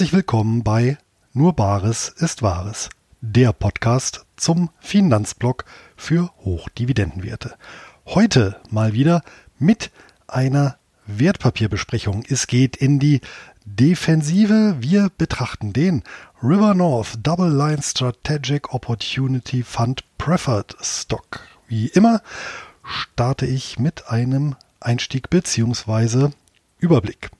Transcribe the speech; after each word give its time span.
Herzlich 0.00 0.14
willkommen 0.14 0.64
bei 0.64 0.96
Nur 1.34 1.52
Bares 1.52 2.08
ist 2.08 2.40
Wahres, 2.40 2.88
der 3.20 3.52
Podcast 3.52 4.24
zum 4.34 4.70
Finanzblock 4.80 5.66
für 5.94 6.30
Hochdividendenwerte. 6.38 7.54
Heute 8.06 8.58
mal 8.70 8.94
wieder 8.94 9.22
mit 9.58 9.90
einer 10.26 10.78
Wertpapierbesprechung. 11.06 12.24
Es 12.26 12.46
geht 12.46 12.78
in 12.78 12.98
die 12.98 13.20
Defensive. 13.66 14.76
Wir 14.80 15.10
betrachten 15.18 15.74
den 15.74 16.02
River 16.42 16.72
North 16.72 17.18
Double 17.22 17.54
Line 17.54 17.82
Strategic 17.82 18.72
Opportunity 18.72 19.62
Fund 19.62 20.02
Preferred 20.16 20.78
Stock. 20.80 21.40
Wie 21.68 21.88
immer 21.88 22.22
starte 22.84 23.44
ich 23.44 23.78
mit 23.78 24.08
einem 24.08 24.56
Einstieg 24.80 25.28
bzw. 25.28 26.30
Überblick. 26.78 27.30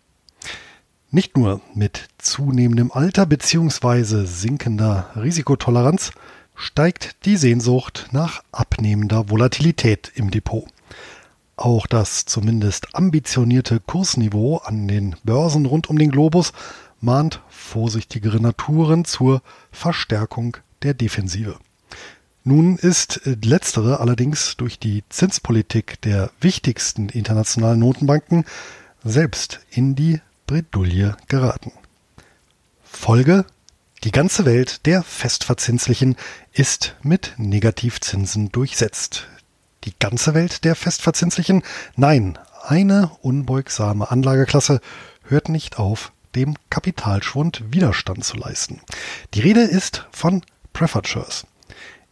Nicht 1.12 1.36
nur 1.36 1.60
mit 1.74 2.08
zunehmendem 2.18 2.92
Alter 2.92 3.26
bzw. 3.26 4.26
sinkender 4.26 5.10
Risikotoleranz 5.16 6.12
steigt 6.54 7.24
die 7.24 7.36
Sehnsucht 7.36 8.06
nach 8.12 8.44
abnehmender 8.52 9.28
Volatilität 9.28 10.12
im 10.14 10.30
Depot. 10.30 10.66
Auch 11.56 11.88
das 11.88 12.26
zumindest 12.26 12.94
ambitionierte 12.94 13.80
Kursniveau 13.80 14.58
an 14.58 14.86
den 14.86 15.16
Börsen 15.24 15.66
rund 15.66 15.90
um 15.90 15.98
den 15.98 16.12
Globus 16.12 16.52
mahnt 17.00 17.42
vorsichtigere 17.48 18.40
Naturen 18.40 19.04
zur 19.04 19.42
Verstärkung 19.72 20.58
der 20.84 20.94
Defensive. 20.94 21.58
Nun 22.44 22.76
ist 22.76 23.22
letztere 23.24 23.98
allerdings 23.98 24.56
durch 24.56 24.78
die 24.78 25.02
Zinspolitik 25.08 26.00
der 26.02 26.30
wichtigsten 26.40 27.08
internationalen 27.08 27.80
Notenbanken 27.80 28.44
selbst 29.02 29.58
in 29.70 29.96
die 29.96 30.20
Bredouille 30.50 31.16
geraten. 31.28 31.70
Folge 32.82 33.44
die 34.02 34.10
ganze 34.10 34.44
Welt 34.44 34.84
der 34.84 35.04
Festverzinslichen 35.04 36.16
ist 36.50 36.96
mit 37.04 37.34
Negativzinsen 37.36 38.50
durchsetzt. 38.50 39.28
Die 39.84 39.92
ganze 39.96 40.34
Welt 40.34 40.64
der 40.64 40.74
Festverzinslichen? 40.74 41.62
Nein, 41.94 42.36
eine 42.64 43.12
unbeugsame 43.22 44.10
Anlageklasse 44.10 44.80
hört 45.22 45.48
nicht 45.48 45.78
auf, 45.78 46.10
dem 46.34 46.56
Kapitalschwund 46.68 47.62
Widerstand 47.72 48.24
zu 48.24 48.36
leisten. 48.36 48.80
Die 49.34 49.42
Rede 49.42 49.62
ist 49.62 50.08
von 50.10 50.42
Shares. 51.04 51.46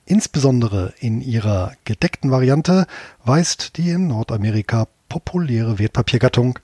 Insbesondere 0.07 0.95
in 1.01 1.23
ihrer 1.23 1.73
gedeckten 1.85 2.31
Variante 2.31 2.87
weist 3.25 3.79
die 3.79 3.91
in 3.91 4.07
Nordamerika 4.07 4.87
populäre 5.09 5.81
Wertpapiergattung 5.81 6.61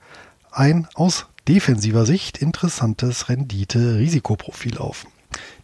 ein 0.53 0.86
aus 0.94 1.27
defensiver 1.48 2.06
Sicht 2.06 2.39
interessantes 2.39 3.28
Rendite-Risikoprofil 3.28 4.78
auf. 4.78 5.06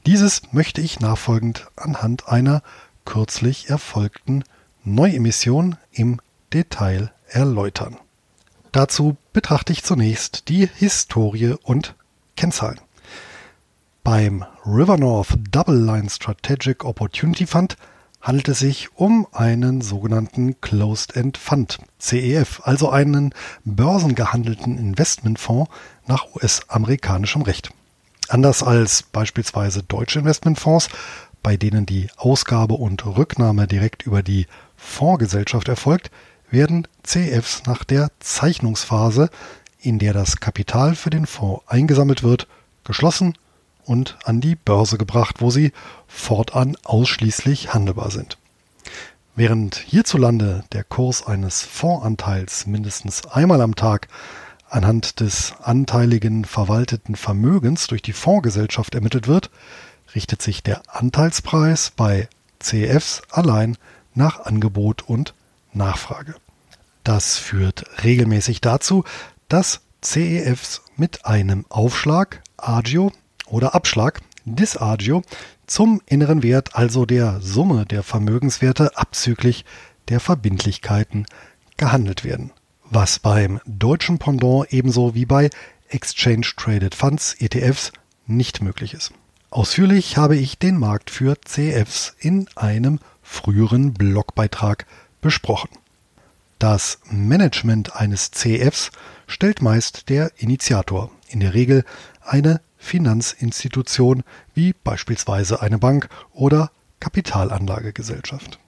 Dieses 0.07 0.43
möchte 0.53 0.81
ich 0.81 1.01
nachfolgend 1.01 1.69
anhand 1.77 2.29
einer 2.29 2.63
kürzlich 3.05 3.71
erfolgten 3.71 4.45
Neuemission 4.85 5.77
im 5.93 6.21
Detail 6.53 7.13
erläutern. 7.29 7.97
Dazu 8.73 9.17
betrachte 9.33 9.73
ich 9.73 9.83
zunächst 9.83 10.49
die 10.49 10.69
Historie 10.77 11.55
und 11.63 11.95
Kennzahlen. 12.37 12.81
Beim 14.05 14.45
River 14.65 14.97
North 14.97 15.39
Double 15.51 15.77
Line 15.77 16.09
Strategic 16.09 16.85
Opportunity 16.85 17.47
Fund 17.47 17.77
handelt 18.21 18.49
es 18.49 18.59
sich 18.59 18.89
um 18.97 19.27
einen 19.33 19.81
sogenannten 19.81 20.61
Closed-End 20.61 21.39
Fund, 21.39 21.79
CEF, 21.99 22.61
also 22.65 22.91
einen 22.91 23.35
börsengehandelten 23.65 24.79
Investmentfonds 24.79 25.71
nach 26.07 26.27
US-amerikanischem 26.35 27.43
Recht. 27.43 27.71
Anders 28.29 28.63
als 28.63 29.03
beispielsweise 29.03 29.83
deutsche 29.83 30.21
Investmentfonds, 30.21 30.89
bei 31.43 31.57
denen 31.57 31.87
die 31.87 32.09
Ausgabe 32.17 32.75
und 32.75 33.05
Rücknahme 33.07 33.67
direkt 33.67 34.05
über 34.05 34.23
die 34.23 34.47
Fondsgesellschaft 34.77 35.69
erfolgt, 35.69 36.11
werden 36.51 36.87
CFs 37.03 37.63
nach 37.67 37.85
der 37.85 38.11
Zeichnungsphase, 38.21 39.31
in 39.81 39.99
der 39.99 40.13
das 40.13 40.41
Kapital 40.41 40.95
für 40.95 41.11
den 41.11 41.27
Fonds 41.27 41.65
eingesammelt 41.67 42.23
wird, 42.23 42.47
geschlossen 42.85 43.35
und 43.85 44.19
an 44.25 44.41
die 44.41 44.57
Börse 44.57 44.99
gebracht, 44.99 45.37
wo 45.41 45.51
sie 45.51 45.73
fortan 46.07 46.77
ausschließlich 46.85 47.75
handelbar 47.75 48.11
sind. 48.11 48.39
Während 49.37 49.77
hierzulande 49.77 50.65
der 50.73 50.85
Kurs 50.85 51.27
eines 51.27 51.63
Fondsanteils 51.63 52.67
mindestens 52.67 53.27
einmal 53.27 53.61
am 53.61 53.75
Tag 53.77 54.09
anhand 54.69 55.21
des 55.21 55.55
anteiligen 55.63 56.45
verwalteten 56.45 57.17
Vermögens 57.17 57.87
durch 57.87 58.03
die 58.03 58.13
Fondsgesellschaft 58.13 58.95
ermittelt 58.95 59.29
wird, 59.29 59.51
richtet 60.15 60.43
sich 60.43 60.63
der 60.63 60.83
Anteilspreis 60.89 61.93
bei 61.95 62.29
CFs 62.59 63.23
allein 63.31 63.77
nach 64.15 64.41
Angebot 64.41 65.03
und 65.03 65.35
Nachfrage. 65.73 66.35
Das 67.05 67.39
führt 67.39 67.85
regelmäßig 68.05 68.61
dazu, 68.61 69.05
dass 69.49 69.81
CEFs 70.03 70.83
mit 70.97 71.27
einem 71.27 71.65
Aufschlag, 71.69 72.43
Agio 72.57 73.13
oder 73.51 73.75
Abschlag, 73.75 74.21
Disagio, 74.45 75.23
zum 75.67 76.01
inneren 76.07 76.43
Wert, 76.43 76.75
also 76.75 77.05
der 77.05 77.41
Summe 77.41 77.85
der 77.85 78.03
Vermögenswerte 78.03 78.97
abzüglich 78.97 79.65
der 80.09 80.21
Verbindlichkeiten, 80.21 81.27
gehandelt 81.77 82.25
werden 82.25 82.53
was 82.91 83.21
beim 83.21 83.61
deutschen 83.65 84.19
Pendant 84.19 84.73
ebenso 84.73 85.15
wie 85.15 85.25
bei 85.25 85.49
Exchange 85.89 86.47
Traded 86.57 86.95
Funds 86.95 87.35
ETFs 87.39 87.93
nicht 88.27 88.61
möglich 88.61 88.95
ist. 88.95 89.13
Ausführlich 89.51 90.17
habe 90.17 90.37
ich 90.37 90.59
den 90.59 90.77
Markt 90.77 91.11
für 91.11 91.41
CFs 91.41 92.15
in 92.19 92.47
einem 92.57 92.99
früheren 93.23 93.95
Blogbeitrag 93.95 94.87
besprochen. 95.21 95.71
Das 96.59 96.99
Management 97.11 97.97
eines 97.97 98.31
CFs 98.33 98.91
stellt 99.27 99.63
meist 99.63 100.09
der 100.09 100.33
Initiator, 100.37 101.11
in 101.29 101.41
der 101.41 101.55
Regel 101.55 101.85
eine 102.21 102.61
Finanzinstitution 102.81 104.25
wie 104.55 104.73
beispielsweise 104.73 105.63
eine 105.63 105.79
Bank 105.79 106.09
oder 106.33 106.73
Kapitalanlagegesellschaft. 106.99 108.59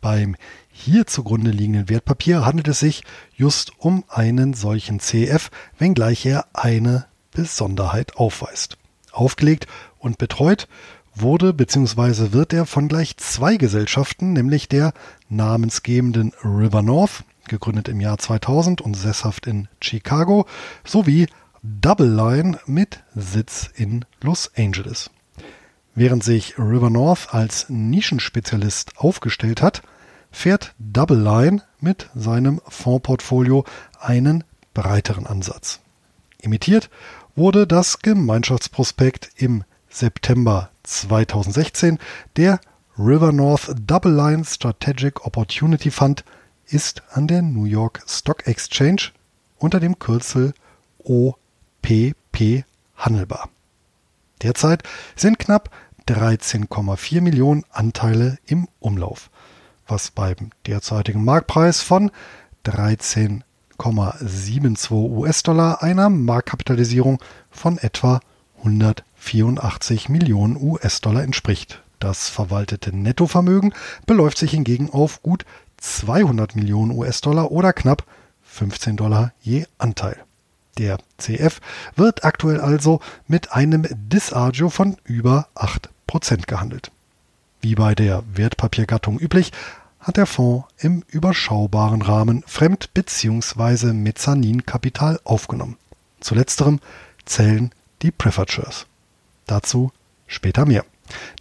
Beim 0.00 0.36
hier 0.70 1.06
zugrunde 1.06 1.50
liegenden 1.50 1.88
Wertpapier 1.88 2.44
handelt 2.44 2.68
es 2.68 2.80
sich 2.80 3.04
just 3.34 3.72
um 3.78 4.04
einen 4.08 4.54
solchen 4.54 4.98
CF, 4.98 5.50
wenngleich 5.78 6.26
er 6.26 6.46
eine 6.52 7.06
Besonderheit 7.30 8.16
aufweist. 8.16 8.76
Aufgelegt 9.12 9.66
und 9.98 10.18
betreut 10.18 10.68
wurde 11.14 11.52
bzw. 11.52 12.32
wird 12.32 12.52
er 12.52 12.66
von 12.66 12.88
gleich 12.88 13.16
zwei 13.18 13.56
Gesellschaften, 13.56 14.32
nämlich 14.32 14.68
der 14.68 14.92
namensgebenden 15.28 16.32
River 16.44 16.82
North, 16.82 17.24
gegründet 17.48 17.88
im 17.88 18.00
Jahr 18.00 18.18
2000 18.18 18.80
und 18.80 18.94
sesshaft 18.94 19.46
in 19.46 19.68
Chicago, 19.80 20.46
sowie 20.84 21.26
Double 21.62 22.08
Line 22.08 22.58
mit 22.64 23.02
Sitz 23.14 23.68
in 23.74 24.06
Los 24.22 24.50
Angeles. 24.56 25.10
Während 25.94 26.24
sich 26.24 26.58
River 26.58 26.88
North 26.88 27.34
als 27.34 27.68
Nischenspezialist 27.68 28.96
aufgestellt 28.96 29.60
hat, 29.60 29.82
fährt 30.30 30.74
Double 30.78 31.18
Line 31.18 31.62
mit 31.78 32.08
seinem 32.14 32.62
Fondsportfolio 32.66 33.64
einen 33.98 34.44
breiteren 34.72 35.26
Ansatz. 35.26 35.80
Imitiert 36.40 36.88
wurde 37.36 37.66
das 37.66 37.98
Gemeinschaftsprospekt 37.98 39.30
im 39.36 39.64
September 39.90 40.70
2016. 40.84 41.98
Der 42.36 42.60
River 42.98 43.32
North 43.32 43.74
Double 43.86 44.14
Line 44.14 44.46
Strategic 44.46 45.26
Opportunity 45.26 45.90
Fund 45.90 46.24
ist 46.68 47.02
an 47.10 47.26
der 47.26 47.42
New 47.42 47.64
York 47.64 48.02
Stock 48.06 48.46
Exchange 48.46 49.10
unter 49.58 49.78
dem 49.78 49.98
Kürzel 49.98 50.54
OPP 51.84 52.64
handelbar. 52.96 53.48
Derzeit 54.42 54.82
sind 55.16 55.38
knapp 55.38 55.70
13,4 56.08 57.20
Millionen 57.20 57.64
Anteile 57.70 58.38
im 58.46 58.68
Umlauf 58.80 59.30
was 59.90 60.10
beim 60.10 60.50
derzeitigen 60.66 61.24
Marktpreis 61.24 61.80
von 61.82 62.10
13,72 62.64 64.92
US-Dollar 64.92 65.82
einer 65.82 66.08
Marktkapitalisierung 66.08 67.20
von 67.50 67.76
etwa 67.78 68.20
184 68.58 70.08
Millionen 70.08 70.56
US-Dollar 70.56 71.24
entspricht. 71.24 71.82
Das 71.98 72.28
verwaltete 72.28 72.96
Nettovermögen 72.96 73.74
beläuft 74.06 74.38
sich 74.38 74.52
hingegen 74.52 74.90
auf 74.90 75.20
gut 75.22 75.44
200 75.78 76.54
Millionen 76.56 76.92
US-Dollar 76.92 77.50
oder 77.50 77.72
knapp 77.72 78.04
15 78.42 78.96
Dollar 78.96 79.32
je 79.40 79.64
Anteil. 79.78 80.16
Der 80.80 80.96
CF 81.18 81.60
wird 81.94 82.24
aktuell 82.24 82.58
also 82.58 83.00
mit 83.28 83.52
einem 83.52 83.84
Disagio 83.90 84.70
von 84.70 84.96
über 85.04 85.48
8% 85.54 86.46
gehandelt. 86.46 86.90
Wie 87.60 87.74
bei 87.74 87.94
der 87.94 88.24
Wertpapiergattung 88.32 89.18
üblich, 89.18 89.52
hat 89.98 90.16
der 90.16 90.24
Fonds 90.24 90.66
im 90.78 91.04
überschaubaren 91.06 92.00
Rahmen 92.00 92.42
Fremd- 92.46 92.94
bzw. 92.94 93.92
Mezzaninkapital 93.92 95.20
aufgenommen. 95.24 95.76
Zu 96.20 96.34
letzterem 96.34 96.80
zählen 97.26 97.72
die 98.00 98.10
Preferred 98.10 98.50
Shares. 98.50 98.86
Dazu 99.46 99.92
später 100.26 100.64
mehr. 100.64 100.86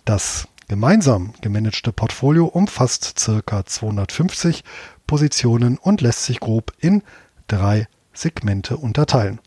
Das 0.04 0.50
gemeinsam 0.68 1.32
gemanagte 1.40 1.94
Portfolio 1.94 2.46
umfasst 2.46 3.26
ca. 3.46 3.66
250 3.66 4.66
Positionen 5.08 5.78
und 5.78 6.02
lässt 6.02 6.26
sich 6.26 6.42
grob 6.42 6.74
in 6.80 7.04
drei 7.48 7.88
Segmente 8.20 8.78
unterteilen. 8.78 9.40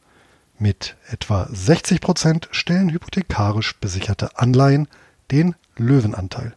Mit 0.59 0.97
etwa 1.11 1.49
60 1.53 2.01
Prozent 2.01 2.49
stellen 2.53 2.91
hypothekarisch 2.91 3.77
besicherte 3.77 4.39
Anleihen 4.39 4.89
den 5.31 5.55
Löwenanteil. 5.77 6.55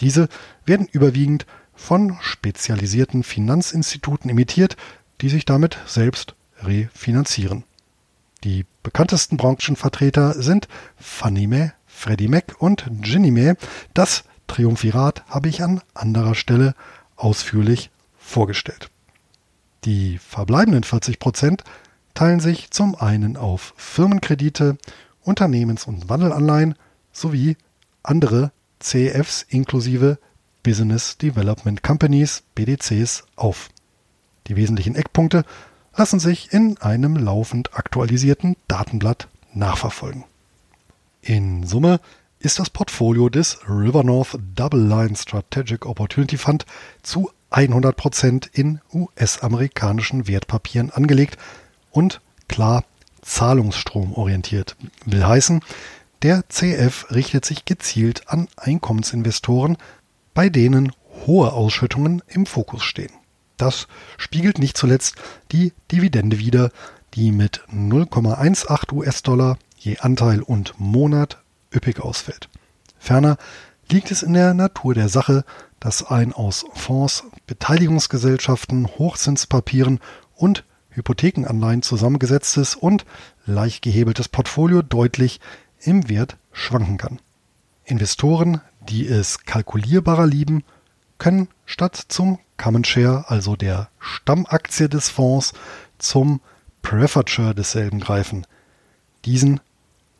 Diese 0.00 0.28
werden 0.64 0.86
überwiegend 0.86 1.46
von 1.74 2.16
spezialisierten 2.20 3.22
Finanzinstituten 3.24 4.30
emittiert, 4.30 4.76
die 5.20 5.28
sich 5.28 5.44
damit 5.44 5.78
selbst 5.86 6.34
refinanzieren. 6.62 7.64
Die 8.44 8.64
bekanntesten 8.82 9.36
Branchenvertreter 9.36 10.40
sind 10.40 10.68
Fannie 10.96 11.48
Mae, 11.48 11.72
Freddie 11.86 12.28
Mac 12.28 12.54
und 12.60 12.84
Ginnie 13.00 13.32
Mae. 13.32 13.54
Das 13.94 14.24
Triumphirat 14.46 15.24
habe 15.28 15.48
ich 15.48 15.62
an 15.62 15.80
anderer 15.94 16.36
Stelle 16.36 16.74
ausführlich 17.16 17.90
vorgestellt. 18.16 18.90
Die 19.84 20.18
verbleibenden 20.18 20.84
40 20.84 21.18
Prozent 21.18 21.64
teilen 22.14 22.40
sich 22.40 22.70
zum 22.70 22.94
einen 22.96 23.36
auf 23.36 23.74
Firmenkredite, 23.76 24.76
Unternehmens- 25.22 25.86
und 25.86 26.08
Wandelanleihen 26.08 26.74
sowie 27.12 27.56
andere 28.02 28.52
CFs 28.80 29.46
inklusive 29.48 30.18
Business 30.62 31.16
Development 31.18 31.82
Companies 31.82 32.42
BDCs 32.54 33.24
auf. 33.36 33.68
Die 34.46 34.56
wesentlichen 34.56 34.94
Eckpunkte 34.94 35.44
lassen 35.96 36.20
sich 36.20 36.52
in 36.52 36.78
einem 36.78 37.16
laufend 37.16 37.74
aktualisierten 37.74 38.56
Datenblatt 38.66 39.28
nachverfolgen. 39.52 40.24
In 41.22 41.64
Summe 41.66 42.00
ist 42.38 42.58
das 42.58 42.70
Portfolio 42.70 43.28
des 43.28 43.58
River 43.68 44.04
North 44.04 44.38
Double 44.54 44.80
Line 44.80 45.16
Strategic 45.16 45.86
Opportunity 45.86 46.36
Fund 46.36 46.66
zu 47.02 47.30
100% 47.50 48.48
in 48.52 48.80
US-amerikanischen 48.92 50.28
Wertpapieren 50.28 50.90
angelegt 50.90 51.38
und 51.90 52.20
klar 52.48 52.84
zahlungsstromorientiert. 53.22 54.76
Will 55.04 55.26
heißen, 55.26 55.60
der 56.22 56.48
CF 56.48 57.10
richtet 57.10 57.44
sich 57.44 57.64
gezielt 57.64 58.28
an 58.28 58.48
Einkommensinvestoren, 58.56 59.76
bei 60.34 60.48
denen 60.48 60.92
hohe 61.26 61.52
Ausschüttungen 61.52 62.22
im 62.26 62.46
Fokus 62.46 62.82
stehen. 62.82 63.12
Das 63.56 63.88
spiegelt 64.16 64.58
nicht 64.58 64.76
zuletzt 64.76 65.16
die 65.52 65.72
Dividende 65.90 66.38
wider, 66.38 66.70
die 67.14 67.32
mit 67.32 67.64
0,18 67.72 68.92
US-Dollar 68.92 69.58
je 69.76 69.98
Anteil 69.98 70.42
und 70.42 70.74
Monat 70.78 71.38
üppig 71.74 72.00
ausfällt. 72.00 72.48
Ferner 72.98 73.36
liegt 73.90 74.10
es 74.10 74.22
in 74.22 74.32
der 74.32 74.54
Natur 74.54 74.94
der 74.94 75.08
Sache, 75.08 75.44
dass 75.80 76.06
ein 76.06 76.32
aus 76.32 76.66
Fonds, 76.74 77.24
Beteiligungsgesellschaften, 77.48 78.86
Hochzinspapieren 78.86 79.98
und 80.36 80.64
Hypothekenanleihen 80.90 81.82
zusammengesetztes 81.82 82.76
und 82.76 83.04
leicht 83.46 83.82
gehebeltes 83.82 84.28
Portfolio 84.28 84.82
deutlich 84.82 85.40
im 85.80 86.08
Wert 86.08 86.36
schwanken 86.52 86.98
kann. 86.98 87.18
Investoren, 87.84 88.60
die 88.88 89.06
es 89.08 89.44
kalkulierbarer 89.44 90.26
lieben, 90.26 90.62
können 91.18 91.48
statt 91.64 92.00
zum 92.08 92.38
Common 92.56 92.84
Share, 92.84 93.24
also 93.28 93.56
der 93.56 93.88
Stammaktie 93.98 94.88
des 94.88 95.08
Fonds, 95.08 95.52
zum 95.98 96.40
Preferred 96.82 97.30
Share 97.30 97.54
desselben 97.54 98.00
greifen. 98.00 98.46
Diesen 99.24 99.60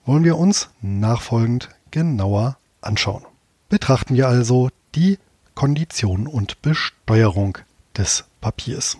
wollen 0.06 0.24
wir 0.24 0.38
uns 0.38 0.70
nachfolgend 0.80 1.68
genauer 1.90 2.56
anschauen. 2.80 3.24
Betrachten 3.68 4.14
wir 4.14 4.28
also 4.28 4.70
die 4.94 5.18
Kondition 5.58 6.28
und 6.28 6.62
Besteuerung 6.62 7.58
des 7.96 8.26
Papiers. 8.40 8.96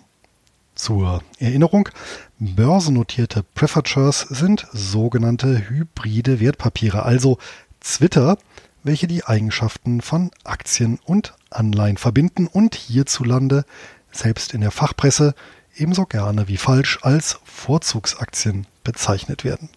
Zur 0.75 1.23
Erinnerung, 1.37 1.87
börsennotierte 2.37 3.45
Shares 3.85 4.19
sind 4.29 4.67
sogenannte 4.73 5.69
hybride 5.69 6.41
Wertpapiere, 6.41 7.03
also 7.03 7.37
Zwitter, 7.79 8.37
welche 8.83 9.07
die 9.07 9.23
Eigenschaften 9.23 10.01
von 10.01 10.31
Aktien 10.43 10.99
und 11.05 11.33
Anleihen 11.49 11.95
verbinden 11.95 12.45
und 12.47 12.75
hierzulande, 12.75 13.63
selbst 14.11 14.53
in 14.53 14.59
der 14.59 14.71
Fachpresse, 14.71 15.35
ebenso 15.77 16.07
gerne 16.07 16.49
wie 16.49 16.57
falsch 16.57 16.99
als 17.03 17.39
Vorzugsaktien 17.45 18.67
bezeichnet 18.83 19.45
werden. 19.45 19.69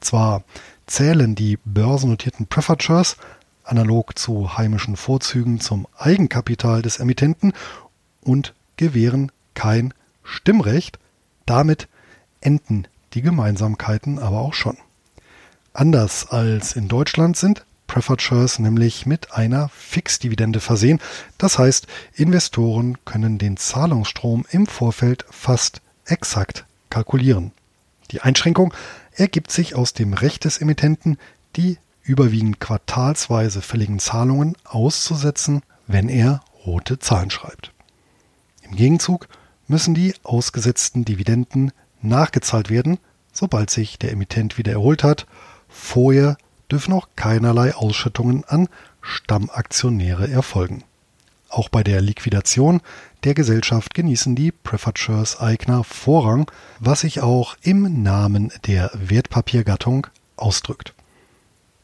Zwar 0.00 0.42
zählen 0.88 1.36
die 1.36 1.56
börsennotierten 1.64 2.48
Shares 2.80 3.16
analog 3.70 4.18
zu 4.18 4.58
heimischen 4.58 4.96
Vorzügen 4.96 5.60
zum 5.60 5.86
Eigenkapital 5.96 6.82
des 6.82 6.98
Emittenten 6.98 7.52
und 8.20 8.54
gewähren 8.76 9.30
kein 9.54 9.94
Stimmrecht, 10.24 10.98
damit 11.46 11.88
enden 12.40 12.86
die 13.14 13.22
Gemeinsamkeiten 13.22 14.18
aber 14.18 14.40
auch 14.40 14.54
schon. 14.54 14.76
Anders 15.72 16.28
als 16.30 16.74
in 16.74 16.88
Deutschland 16.88 17.36
sind 17.36 17.64
Preferred 17.86 18.22
Shares 18.22 18.58
nämlich 18.60 19.04
mit 19.04 19.32
einer 19.32 19.68
Fixdividende 19.70 20.60
versehen. 20.60 21.00
Das 21.38 21.58
heißt, 21.58 21.88
Investoren 22.14 22.98
können 23.04 23.38
den 23.38 23.56
Zahlungsstrom 23.56 24.46
im 24.50 24.66
Vorfeld 24.66 25.24
fast 25.28 25.80
exakt 26.04 26.66
kalkulieren. 26.88 27.50
Die 28.12 28.20
Einschränkung 28.20 28.72
ergibt 29.12 29.50
sich 29.50 29.74
aus 29.74 29.92
dem 29.92 30.12
Recht 30.12 30.44
des 30.44 30.58
Emittenten, 30.58 31.18
die 31.56 31.78
überwiegend 32.02 32.60
quartalsweise 32.60 33.62
fälligen 33.62 33.98
Zahlungen 33.98 34.56
auszusetzen, 34.64 35.62
wenn 35.86 36.08
er 36.08 36.42
rote 36.66 36.98
Zahlen 36.98 37.30
schreibt. 37.30 37.72
Im 38.62 38.76
Gegenzug 38.76 39.28
müssen 39.66 39.94
die 39.94 40.14
ausgesetzten 40.22 41.04
Dividenden 41.04 41.72
nachgezahlt 42.02 42.70
werden, 42.70 42.98
sobald 43.32 43.70
sich 43.70 43.98
der 43.98 44.12
Emittent 44.12 44.58
wieder 44.58 44.72
erholt 44.72 45.04
hat. 45.04 45.26
Vorher 45.68 46.36
dürfen 46.70 46.92
auch 46.92 47.08
keinerlei 47.16 47.74
Ausschüttungen 47.74 48.44
an 48.44 48.68
Stammaktionäre 49.00 50.28
erfolgen. 50.28 50.84
Auch 51.48 51.68
bei 51.68 51.82
der 51.82 52.00
Liquidation 52.00 52.80
der 53.24 53.34
Gesellschaft 53.34 53.94
genießen 53.94 54.36
die 54.36 54.52
Preferred 54.52 54.98
Shares 54.98 55.40
Eigner 55.40 55.82
Vorrang, 55.82 56.50
was 56.78 57.00
sich 57.00 57.20
auch 57.22 57.56
im 57.62 58.02
Namen 58.02 58.52
der 58.66 58.90
Wertpapiergattung 58.94 60.06
ausdrückt. 60.36 60.94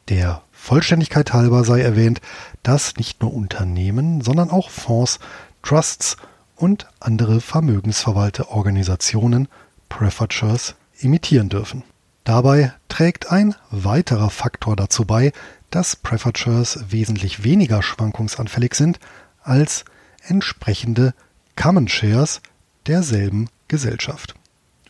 Der 0.09 0.43
Vollständigkeit 0.53 1.33
halber 1.33 1.65
sei 1.65 1.81
erwähnt, 1.81 2.21
dass 2.63 2.95
nicht 2.97 3.23
nur 3.23 3.35
Unternehmen, 3.35 4.21
sondern 4.21 4.51
auch 4.51 4.71
Fonds, 4.71 5.19
Trusts 5.63 6.17
und 6.55 6.87
andere 7.01 7.41
Vermögensverwalterorganisationen 7.41 9.49
Preferred 9.89 10.33
Shares 10.33 10.77
imitieren 10.99 11.49
dürfen. 11.49 11.83
Dabei 12.25 12.73
trägt 12.89 13.31
ein 13.31 13.55
weiterer 13.71 14.31
Faktor 14.31 14.75
dazu 14.77 15.05
bei, 15.05 15.33
dass 15.71 15.97
Shares 16.39 16.85
wesentlich 16.89 17.45
weniger 17.45 17.83
schwankungsanfällig 17.83 18.75
sind 18.75 18.99
als 19.43 19.85
entsprechende 20.23 21.13
Common 21.57 21.89
Shares 21.89 22.41
derselben 22.87 23.49
Gesellschaft. 23.69 24.35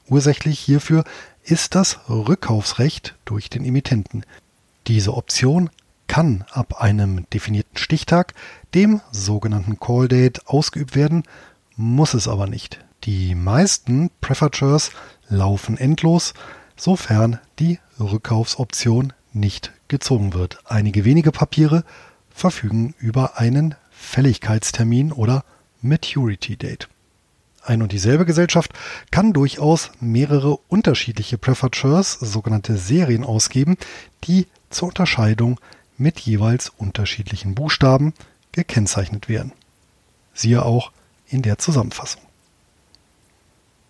Ursächlich 0.09 0.61
hierfür 0.61 1.05
ist 1.43 1.75
das 1.75 1.99
Rückkaufsrecht 2.09 3.17
durch 3.25 3.51
den 3.51 3.65
Emittenten. 3.65 4.25
Diese 4.89 5.15
Option 5.15 5.71
kann 6.07 6.45
ab 6.53 6.81
einem 6.81 7.29
definierten 7.31 7.77
Stichtag, 7.77 8.35
dem 8.75 9.01
sogenannten 9.11 9.81
Call 9.81 10.07
Date, 10.07 10.47
ausgeübt 10.47 10.95
werden, 10.95 11.25
muss 11.77 12.15
es 12.15 12.29
aber 12.29 12.47
nicht. 12.47 12.79
Die 13.05 13.35
meisten 13.35 14.11
Shares 14.53 14.93
laufen 15.29 15.77
endlos, 15.77 16.35
sofern 16.77 17.41
die 17.59 17.81
Rückkaufsoption 17.99 19.13
nicht 19.33 19.73
gezogen 19.89 20.35
wird. 20.35 20.61
Einige 20.65 21.05
wenige 21.05 21.33
Papiere 21.33 21.85
verfügen 22.31 22.95
über 22.99 23.39
einen 23.39 23.75
Fälligkeitstermin 23.91 25.11
oder 25.13 25.45
Maturity 25.83 26.57
Date. 26.57 26.89
Ein 27.63 27.83
und 27.83 27.91
dieselbe 27.91 28.25
Gesellschaft 28.25 28.71
kann 29.11 29.33
durchaus 29.33 29.91
mehrere 29.99 30.57
unterschiedliche 30.69 31.39
Shares, 31.73 32.13
sogenannte 32.13 32.77
Serien, 32.77 33.25
ausgeben, 33.25 33.77
die 34.25 34.47
zur 34.71 34.89
Unterscheidung 34.89 35.61
mit 35.99 36.21
jeweils 36.21 36.71
unterschiedlichen 36.71 37.55
Buchstaben 37.55 38.15
gekennzeichnet 38.53 39.29
werden. 39.29 39.53
Siehe 40.35 40.65
auch 40.65 40.93
in 41.29 41.43
der 41.43 41.59
Zusammenfassung. 41.59 42.23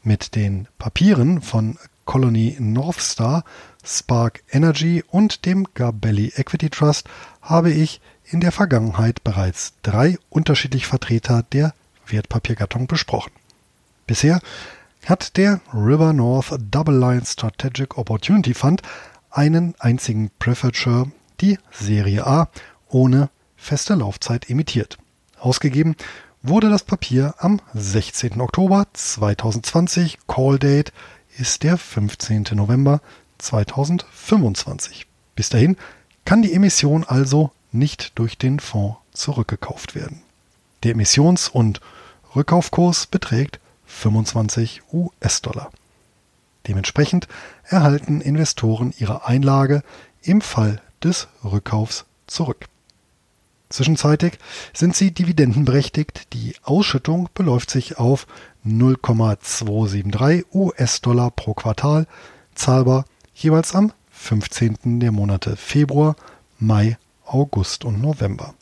Mit 0.02 0.35
den 0.35 0.68
Papieren 0.78 1.42
von 1.42 1.78
Colony 2.04 2.56
Northstar, 2.61 3.45
Spark 3.85 4.42
Energy 4.50 5.04
und 5.09 5.45
dem 5.45 5.66
Gabelli 5.75 6.33
Equity 6.37 6.71
Trust 6.71 7.09
habe 7.42 7.73
ich 7.73 8.00
in 8.25 8.40
der 8.40 8.52
Vergangenheit 8.52 9.23
bereits 9.25 9.75
drei 9.83 10.18
unterschiedliche 10.30 10.87
Vertreter 10.87 11.45
der 11.52 11.75
Wertpapiergattung 12.06 12.87
besprochen. 12.87 13.33
Bisher 14.06 14.40
hat 15.04 15.37
der 15.37 15.61
River 15.73 16.12
North 16.12 16.56
Double 16.71 16.97
Line 16.97 17.25
Strategic 17.25 17.99
Opportunity 17.99 18.54
Fund 18.54 18.83
einen 19.37 19.75
einzigen 19.78 20.31
Preferred 20.38 20.76
Share, 20.76 21.11
die 21.40 21.59
Serie 21.71 22.26
A, 22.26 22.49
ohne 22.88 23.28
feste 23.57 23.95
Laufzeit 23.95 24.49
emittiert. 24.49 24.97
Ausgegeben 25.38 25.95
wurde 26.43 26.71
das 26.71 26.85
Papier 26.85 27.35
am 27.38 27.61
16. 27.75 28.40
Oktober 28.40 28.87
2020. 28.93 30.19
Call 30.26 30.59
Date 30.59 30.93
ist 31.37 31.62
der 31.62 31.76
15. 31.76 32.47
November 32.52 33.02
2025. 33.38 35.07
Bis 35.35 35.50
dahin 35.50 35.76
kann 36.25 36.40
die 36.40 36.55
Emission 36.55 37.05
also 37.05 37.52
nicht 37.73 38.19
durch 38.19 38.38
den 38.38 38.59
Fonds 38.59 38.97
zurückgekauft 39.12 39.95
werden. 39.95 40.23
Der 40.83 40.93
Emissions- 40.93 41.49
und 41.49 41.81
Rückkaufkurs 42.35 43.07
beträgt 43.07 43.61
25 43.87 44.83
US-Dollar. 44.93 45.71
Dementsprechend 46.68 47.28
erhalten 47.64 48.20
Investoren 48.20 48.92
ihre 48.99 49.26
Einlage 49.26 49.82
im 50.23 50.40
Fall 50.40 50.80
des 51.02 51.28
Rückkaufs 51.44 52.04
zurück. 52.26 52.66
Zwischenzeitig 53.68 54.38
sind 54.73 54.94
sie 54.94 55.11
dividendenberechtigt. 55.11 56.32
Die 56.32 56.54
Ausschüttung 56.62 57.28
beläuft 57.35 57.70
sich 57.70 57.99
auf 57.99 58.26
0,273 58.64 60.46
US-Dollar 60.52 61.30
pro 61.32 61.54
Quartal, 61.54 62.06
zahlbar 62.54 63.04
jeweils 63.35 63.75
am 63.75 63.92
15. 64.11 65.00
der 65.00 65.11
Monate 65.12 65.56
Februar, 65.56 66.14
Mai, 66.58 66.96
August 67.25 67.85
und 67.85 68.00
November. 68.00 68.54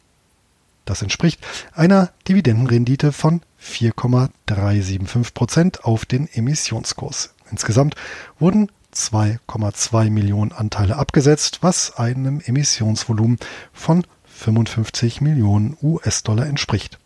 Das 0.84 1.02
entspricht 1.02 1.40
einer 1.72 2.10
Dividendenrendite 2.28 3.12
von 3.12 3.42
4,375 3.58 5.34
Prozent 5.34 5.84
auf 5.84 6.04
den 6.04 6.28
Emissionskurs. 6.32 7.33
Insgesamt 7.54 7.94
wurden 8.40 8.68
2,2 8.92 10.10
Millionen 10.10 10.50
Anteile 10.50 10.96
abgesetzt, 10.96 11.58
was 11.60 11.96
einem 11.96 12.40
Emissionsvolumen 12.44 13.38
von 13.72 14.04
55 14.24 15.20
Millionen 15.20 15.76
US-Dollar 15.80 16.46
entspricht. 16.46 16.98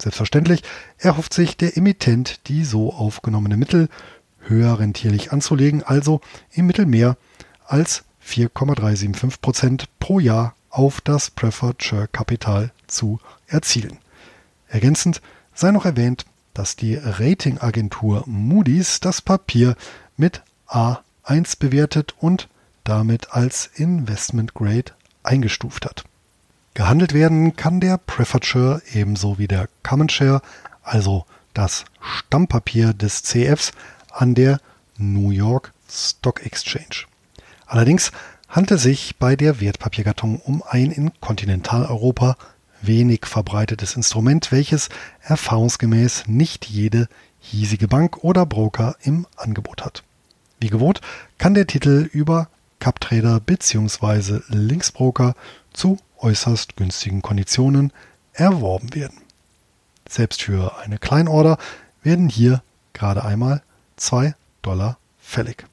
Selbstverständlich 0.00 0.62
erhofft 0.98 1.34
sich 1.34 1.56
der 1.56 1.76
Emittent, 1.76 2.46
die 2.46 2.64
so 2.64 2.92
aufgenommene 2.92 3.56
Mittel 3.56 3.88
höher 4.38 4.78
rentierlich 4.78 5.32
anzulegen, 5.32 5.82
also 5.82 6.20
im 6.52 6.68
Mittel 6.68 6.86
mehr 6.86 7.16
als 7.66 8.04
4,375 8.20 9.40
Prozent 9.40 9.88
pro 9.98 10.20
Jahr 10.20 10.54
auf 10.70 11.00
das 11.00 11.28
Preferred 11.30 11.82
Share 11.82 12.06
Kapital 12.06 12.70
zu 12.86 13.18
erzielen. 13.48 13.98
Ergänzend 14.68 15.20
sei 15.54 15.72
noch 15.72 15.86
erwähnt, 15.86 16.24
dass 16.54 16.76
die 16.76 16.96
Ratingagentur 16.96 18.24
Moody's 18.26 19.00
das 19.00 19.22
Papier 19.22 19.76
mit 20.16 20.42
A1 20.68 21.58
bewertet 21.58 22.14
und 22.18 22.48
damit 22.84 23.32
als 23.32 23.70
Investment 23.74 24.54
Grade 24.54 24.92
eingestuft 25.22 25.86
hat. 25.86 26.04
Gehandelt 26.74 27.12
werden 27.12 27.54
kann 27.56 27.80
der 27.80 27.98
Preferred 27.98 28.46
Share 28.46 28.82
ebenso 28.92 29.38
wie 29.38 29.46
der 29.46 29.68
Common 29.82 30.08
Share, 30.08 30.40
also 30.82 31.26
das 31.54 31.84
Stammpapier 32.00 32.94
des 32.94 33.22
CFs, 33.22 33.72
an 34.10 34.34
der 34.34 34.58
New 34.96 35.30
York 35.30 35.72
Stock 35.88 36.44
Exchange. 36.44 37.06
Allerdings 37.66 38.12
handelt 38.48 38.72
es 38.72 38.82
sich 38.82 39.16
bei 39.16 39.36
der 39.36 39.60
Wertpapiergattung 39.60 40.38
um 40.40 40.62
ein 40.68 40.90
in 40.90 41.12
Kontinentaleuropa 41.20 42.36
wenig 42.82 43.26
verbreitetes 43.26 43.96
Instrument, 43.96 44.52
welches 44.52 44.88
erfahrungsgemäß 45.20 46.24
nicht 46.26 46.66
jede 46.66 47.08
hiesige 47.40 47.88
Bank 47.88 48.22
oder 48.22 48.46
Broker 48.46 48.96
im 49.02 49.26
Angebot 49.36 49.84
hat. 49.84 50.02
Wie 50.60 50.68
gewohnt 50.68 51.00
kann 51.38 51.54
der 51.54 51.66
Titel 51.66 52.08
über 52.12 52.48
CapTrader 52.78 53.40
bzw. 53.40 54.40
Linksbroker 54.48 55.34
zu 55.72 55.98
äußerst 56.18 56.76
günstigen 56.76 57.22
Konditionen 57.22 57.92
erworben 58.32 58.94
werden. 58.94 59.18
Selbst 60.08 60.42
für 60.42 60.78
eine 60.78 60.98
Kleinorder 60.98 61.58
werden 62.02 62.28
hier 62.28 62.62
gerade 62.92 63.24
einmal 63.24 63.62
2 63.96 64.34
Dollar 64.62 64.98
fällig. 65.18 65.64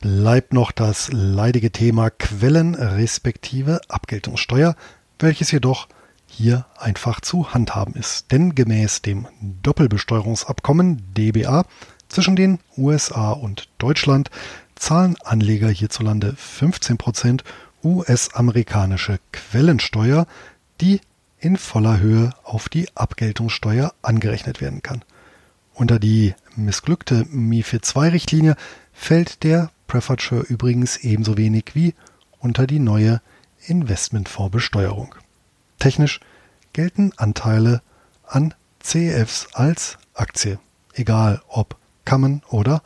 Bleibt 0.00 0.54
noch 0.54 0.72
das 0.72 1.10
leidige 1.12 1.70
Thema 1.70 2.08
Quellen 2.10 2.74
respektive 2.74 3.80
Abgeltungssteuer, 3.88 4.74
welches 5.18 5.50
jedoch 5.50 5.88
hier 6.30 6.64
einfach 6.78 7.20
zu 7.20 7.52
handhaben 7.52 7.94
ist. 7.94 8.32
Denn 8.32 8.54
gemäß 8.54 9.02
dem 9.02 9.26
Doppelbesteuerungsabkommen 9.62 11.02
DBA 11.14 11.64
zwischen 12.08 12.36
den 12.36 12.58
USA 12.76 13.32
und 13.32 13.68
Deutschland 13.78 14.30
zahlen 14.76 15.16
Anleger 15.24 15.68
hierzulande 15.68 16.34
15% 16.34 17.42
US-amerikanische 17.84 19.18
Quellensteuer, 19.32 20.26
die 20.80 21.00
in 21.38 21.56
voller 21.56 22.00
Höhe 22.00 22.30
auf 22.44 22.68
die 22.68 22.88
Abgeltungssteuer 22.94 23.92
angerechnet 24.02 24.60
werden 24.60 24.82
kann. 24.82 25.02
Unter 25.74 25.98
die 25.98 26.34
missglückte 26.56 27.26
MIFID 27.30 27.96
II-Richtlinie 27.96 28.56
fällt 28.92 29.42
der 29.42 29.70
Preferred 29.86 30.22
Share 30.22 30.42
übrigens 30.42 30.98
ebenso 30.98 31.36
wenig 31.36 31.70
wie 31.74 31.94
unter 32.38 32.66
die 32.66 32.78
neue 32.78 33.20
Investmentfondsbesteuerung. 33.66 35.14
Technisch 35.80 36.20
gelten 36.72 37.12
Anteile 37.16 37.82
an 38.24 38.54
CEFs 38.80 39.48
als 39.54 39.98
Aktie, 40.14 40.60
egal 40.94 41.42
ob 41.48 41.76
Common 42.04 42.42
oder 42.48 42.82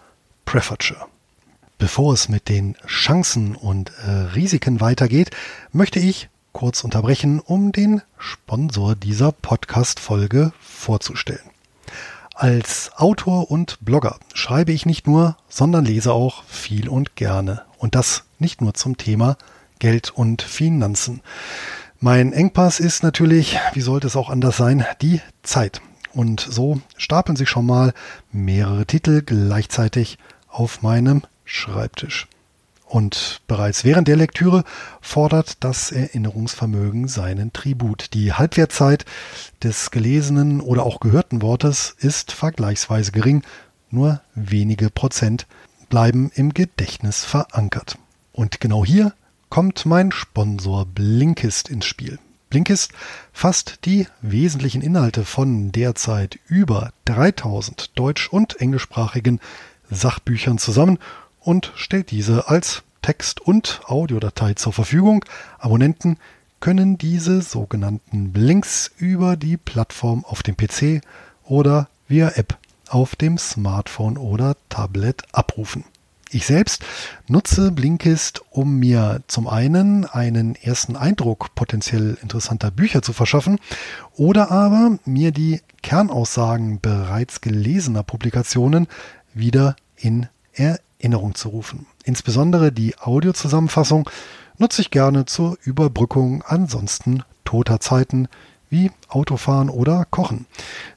Preferred. 0.46 0.94
Bevor 1.76 2.14
es 2.14 2.28
mit 2.28 2.48
den 2.48 2.76
Chancen 2.86 3.56
und 3.56 3.90
äh, 4.06 4.10
Risiken 4.34 4.80
weitergeht, 4.80 5.30
möchte 5.72 5.98
ich 5.98 6.30
kurz 6.52 6.84
unterbrechen, 6.84 7.40
um 7.40 7.72
den 7.72 8.00
Sponsor 8.16 8.94
dieser 8.94 9.32
Podcast-Folge 9.32 10.52
vorzustellen. 10.60 11.50
Als 12.34 12.92
Autor 12.96 13.50
und 13.50 13.78
Blogger 13.84 14.18
schreibe 14.34 14.72
ich 14.72 14.86
nicht 14.86 15.06
nur, 15.06 15.36
sondern 15.48 15.84
lese 15.84 16.12
auch 16.12 16.44
viel 16.44 16.88
und 16.88 17.16
gerne. 17.16 17.62
Und 17.78 17.94
das 17.94 18.24
nicht 18.38 18.60
nur 18.60 18.74
zum 18.74 18.96
Thema 18.96 19.36
Geld 19.78 20.10
und 20.10 20.42
Finanzen. 20.42 21.22
Mein 22.04 22.34
Engpass 22.34 22.80
ist 22.80 23.02
natürlich, 23.02 23.58
wie 23.72 23.80
sollte 23.80 24.08
es 24.08 24.14
auch 24.14 24.28
anders 24.28 24.58
sein, 24.58 24.84
die 25.00 25.22
Zeit. 25.42 25.80
Und 26.12 26.38
so 26.40 26.82
stapeln 26.98 27.34
sich 27.34 27.48
schon 27.48 27.64
mal 27.64 27.94
mehrere 28.30 28.84
Titel 28.84 29.22
gleichzeitig 29.22 30.18
auf 30.46 30.82
meinem 30.82 31.22
Schreibtisch. 31.46 32.28
Und 32.84 33.40
bereits 33.46 33.84
während 33.84 34.06
der 34.06 34.16
Lektüre 34.16 34.64
fordert 35.00 35.64
das 35.64 35.92
Erinnerungsvermögen 35.92 37.08
seinen 37.08 37.54
Tribut. 37.54 38.12
Die 38.12 38.34
Halbwertzeit 38.34 39.06
des 39.62 39.90
gelesenen 39.90 40.60
oder 40.60 40.82
auch 40.82 41.00
gehörten 41.00 41.40
Wortes 41.40 41.96
ist 41.98 42.32
vergleichsweise 42.32 43.12
gering, 43.12 43.44
nur 43.88 44.20
wenige 44.34 44.90
Prozent 44.90 45.46
bleiben 45.88 46.30
im 46.34 46.52
Gedächtnis 46.52 47.24
verankert. 47.24 47.96
Und 48.34 48.60
genau 48.60 48.84
hier 48.84 49.14
kommt 49.54 49.86
mein 49.86 50.10
Sponsor 50.10 50.84
Blinkist 50.84 51.68
ins 51.68 51.84
Spiel. 51.86 52.18
Blinkist 52.50 52.90
fasst 53.32 53.78
die 53.84 54.08
wesentlichen 54.20 54.82
Inhalte 54.82 55.24
von 55.24 55.70
derzeit 55.70 56.40
über 56.48 56.92
3000 57.04 57.96
deutsch- 57.96 58.28
und 58.28 58.60
englischsprachigen 58.60 59.38
Sachbüchern 59.88 60.58
zusammen 60.58 60.98
und 61.38 61.72
stellt 61.76 62.10
diese 62.10 62.48
als 62.48 62.82
Text- 63.00 63.40
und 63.42 63.82
Audiodatei 63.84 64.54
zur 64.54 64.72
Verfügung. 64.72 65.24
Abonnenten 65.60 66.16
können 66.58 66.98
diese 66.98 67.40
sogenannten 67.40 68.34
Links 68.34 68.90
über 68.96 69.36
die 69.36 69.56
Plattform 69.56 70.24
auf 70.24 70.42
dem 70.42 70.56
PC 70.56 71.00
oder 71.44 71.88
via 72.08 72.30
App 72.30 72.58
auf 72.88 73.14
dem 73.14 73.38
Smartphone 73.38 74.18
oder 74.18 74.56
Tablet 74.68 75.22
abrufen. 75.30 75.84
Ich 76.34 76.46
selbst 76.46 76.84
nutze 77.28 77.70
Blinkist, 77.70 78.42
um 78.50 78.80
mir 78.80 79.22
zum 79.28 79.46
einen 79.46 80.04
einen 80.04 80.56
ersten 80.56 80.96
Eindruck 80.96 81.54
potenziell 81.54 82.18
interessanter 82.20 82.72
Bücher 82.72 83.02
zu 83.02 83.12
verschaffen 83.12 83.60
oder 84.16 84.50
aber 84.50 84.98
mir 85.04 85.30
die 85.30 85.60
Kernaussagen 85.84 86.80
bereits 86.80 87.40
gelesener 87.40 88.02
Publikationen 88.02 88.88
wieder 89.32 89.76
in 89.96 90.26
Erinnerung 90.54 91.36
zu 91.36 91.50
rufen. 91.50 91.86
Insbesondere 92.02 92.72
die 92.72 92.98
Audiozusammenfassung 92.98 94.10
nutze 94.58 94.82
ich 94.82 94.90
gerne 94.90 95.26
zur 95.26 95.56
Überbrückung 95.62 96.42
ansonsten 96.42 97.22
toter 97.44 97.78
Zeiten 97.78 98.26
wie 98.70 98.90
Autofahren 99.08 99.70
oder 99.70 100.04
Kochen. 100.10 100.46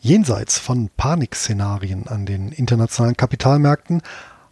Jenseits 0.00 0.58
von 0.58 0.90
Panikszenarien 0.96 2.08
an 2.08 2.26
den 2.26 2.52
internationalen 2.52 3.16
Kapitalmärkten 3.16 4.02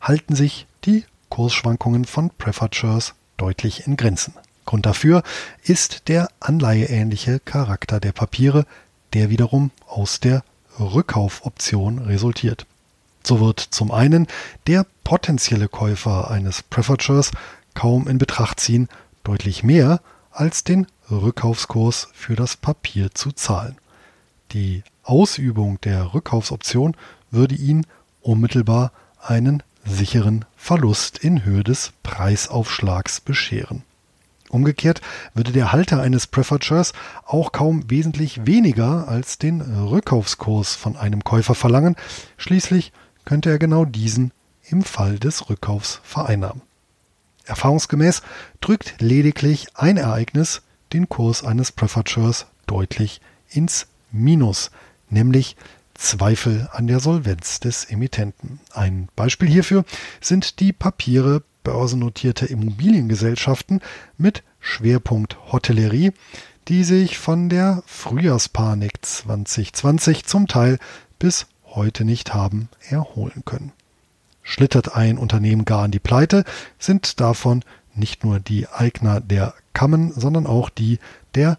halten 0.01 0.35
sich 0.35 0.67
die 0.85 1.05
Kursschwankungen 1.29 2.05
von 2.05 2.31
Shares 2.73 3.15
deutlich 3.37 3.87
in 3.87 3.97
Grenzen. 3.97 4.35
Grund 4.65 4.87
dafür 4.87 5.23
ist 5.63 6.09
der 6.09 6.29
anleiheähnliche 6.41 7.41
Charakter 7.41 8.01
der 8.01 8.13
Papiere, 8.13 8.65
der 9.13 9.29
wiederum 9.29 9.73
aus 9.87 10.21
der 10.21 10.45
Rückkaufoption 10.79 11.99
resultiert. 11.99 12.65
So 13.25 13.41
wird 13.41 13.61
zum 13.61 13.91
einen 13.91 14.27
der 14.67 14.87
potenzielle 15.05 15.69
Käufer 15.69 16.31
eines 16.31 16.63
Shares 17.01 17.31
kaum 17.75 18.09
in 18.09 18.19
Betracht 18.19 18.61
ziehen, 18.61 18.89
deutlich 19.25 19.63
mehr 19.63 20.01
als 20.31 20.65
den 20.65 20.87
Rückkaufskurs 21.11 22.09
für 22.13 22.37
das 22.37 22.57
Papier 22.57 23.13
zu 23.13 23.33
zahlen. 23.33 23.77
Die 24.53 24.83
Ausübung 25.03 25.81
der 25.83 26.15
Rückkaufsoption 26.15 26.97
würde 27.31 27.55
ihn 27.55 27.87
unmittelbar 28.21 28.93
einen 29.21 29.63
sicheren 29.85 30.45
Verlust 30.57 31.19
in 31.19 31.45
Höhe 31.45 31.65
des 31.65 31.93
Preisaufschlags 32.03 33.21
bescheren. 33.21 33.83
Umgekehrt 34.49 35.01
würde 35.35 35.51
der 35.51 35.73
Halter 35.73 36.03
eines 36.03 36.27
Preferred 36.27 36.65
Shares 36.65 36.93
auch 37.25 37.53
kaum 37.53 37.91
wesentlich 37.91 38.47
weniger 38.47 39.09
als 39.09 39.39
den 39.39 39.63
Rückkaufskurs 39.63 40.75
von 40.75 40.97
einem 40.97 41.25
Käufer 41.25 41.55
verlangen, 41.55 41.97
schließlich 42.37 42.93
könnte 43.25 43.51
er 43.51 43.59
genau 43.59 43.87
diesen 43.87 44.33
im 44.69 44.83
Fall 44.83 45.19
des 45.19 45.49
Rückkaufs 45.49 46.01
vereinnahmen. 46.05 46.61
Erfahrungsgemäß 47.47 48.23
drückt 48.61 49.01
lediglich 49.01 49.67
ein 49.75 49.97
Ereignis 49.97 50.63
den 50.93 51.09
Kurs 51.09 51.45
eines 51.45 51.73
Shares 52.07 52.47
deutlich 52.67 53.21
ins 53.51 53.87
Minus, 54.11 54.71
nämlich 55.09 55.57
Zweifel 55.95 56.69
an 56.73 56.87
der 56.87 57.01
Solvenz 57.01 57.61
des 57.61 57.85
Emittenten. 57.85 58.61
Ein 58.73 59.09
Beispiel 59.15 59.49
hierfür 59.49 59.85
sind 60.21 60.61
die 60.61 60.73
Papiere 60.73 61.43
börsennotierte 61.65 62.47
Immobiliengesellschaften 62.47 63.81
mit 64.19 64.43
Schwerpunkt 64.59 65.53
Hotellerie, 65.53 66.13
die 66.69 66.85
sich 66.85 67.19
von 67.19 67.49
der 67.49 67.83
Frühjahrspanik 67.87 69.05
2020 69.05 70.25
zum 70.25 70.49
Teil 70.49 70.79
bis 71.19 71.47
heute 71.67 72.05
nicht 72.05 72.35
haben 72.35 72.69
erholen 72.89 73.43
können. 73.45 73.73
Schlittert 74.43 74.97
ein 74.97 75.19
Unternehmen 75.19 75.65
gar 75.65 75.85
an 75.85 75.91
die 75.91 75.99
Pleite, 75.99 76.45
sind 76.79 77.21
davon 77.21 77.65
nicht 77.95 78.25
nur 78.25 78.41
die 78.41 78.69
Eigner 78.69 79.21
der 79.21 79.55
Kammen, 79.73 80.13
sondern 80.13 80.47
auch 80.47 80.71
die 80.71 80.99
der 81.35 81.59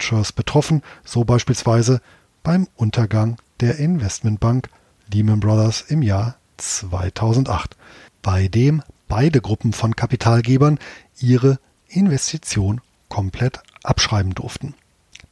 Shares 0.00 0.32
betroffen, 0.32 0.82
so 1.04 1.24
beispielsweise 1.24 2.00
beim 2.42 2.68
Untergang 2.76 3.36
der 3.60 3.78
Investmentbank 3.78 4.68
Lehman 5.12 5.40
Brothers 5.40 5.82
im 5.82 6.02
Jahr 6.02 6.36
2008, 6.56 7.76
bei 8.22 8.48
dem 8.48 8.82
beide 9.08 9.40
Gruppen 9.40 9.72
von 9.72 9.96
Kapitalgebern 9.96 10.78
ihre 11.18 11.58
Investition 11.88 12.80
komplett 13.08 13.60
abschreiben 13.82 14.34
durften. 14.34 14.74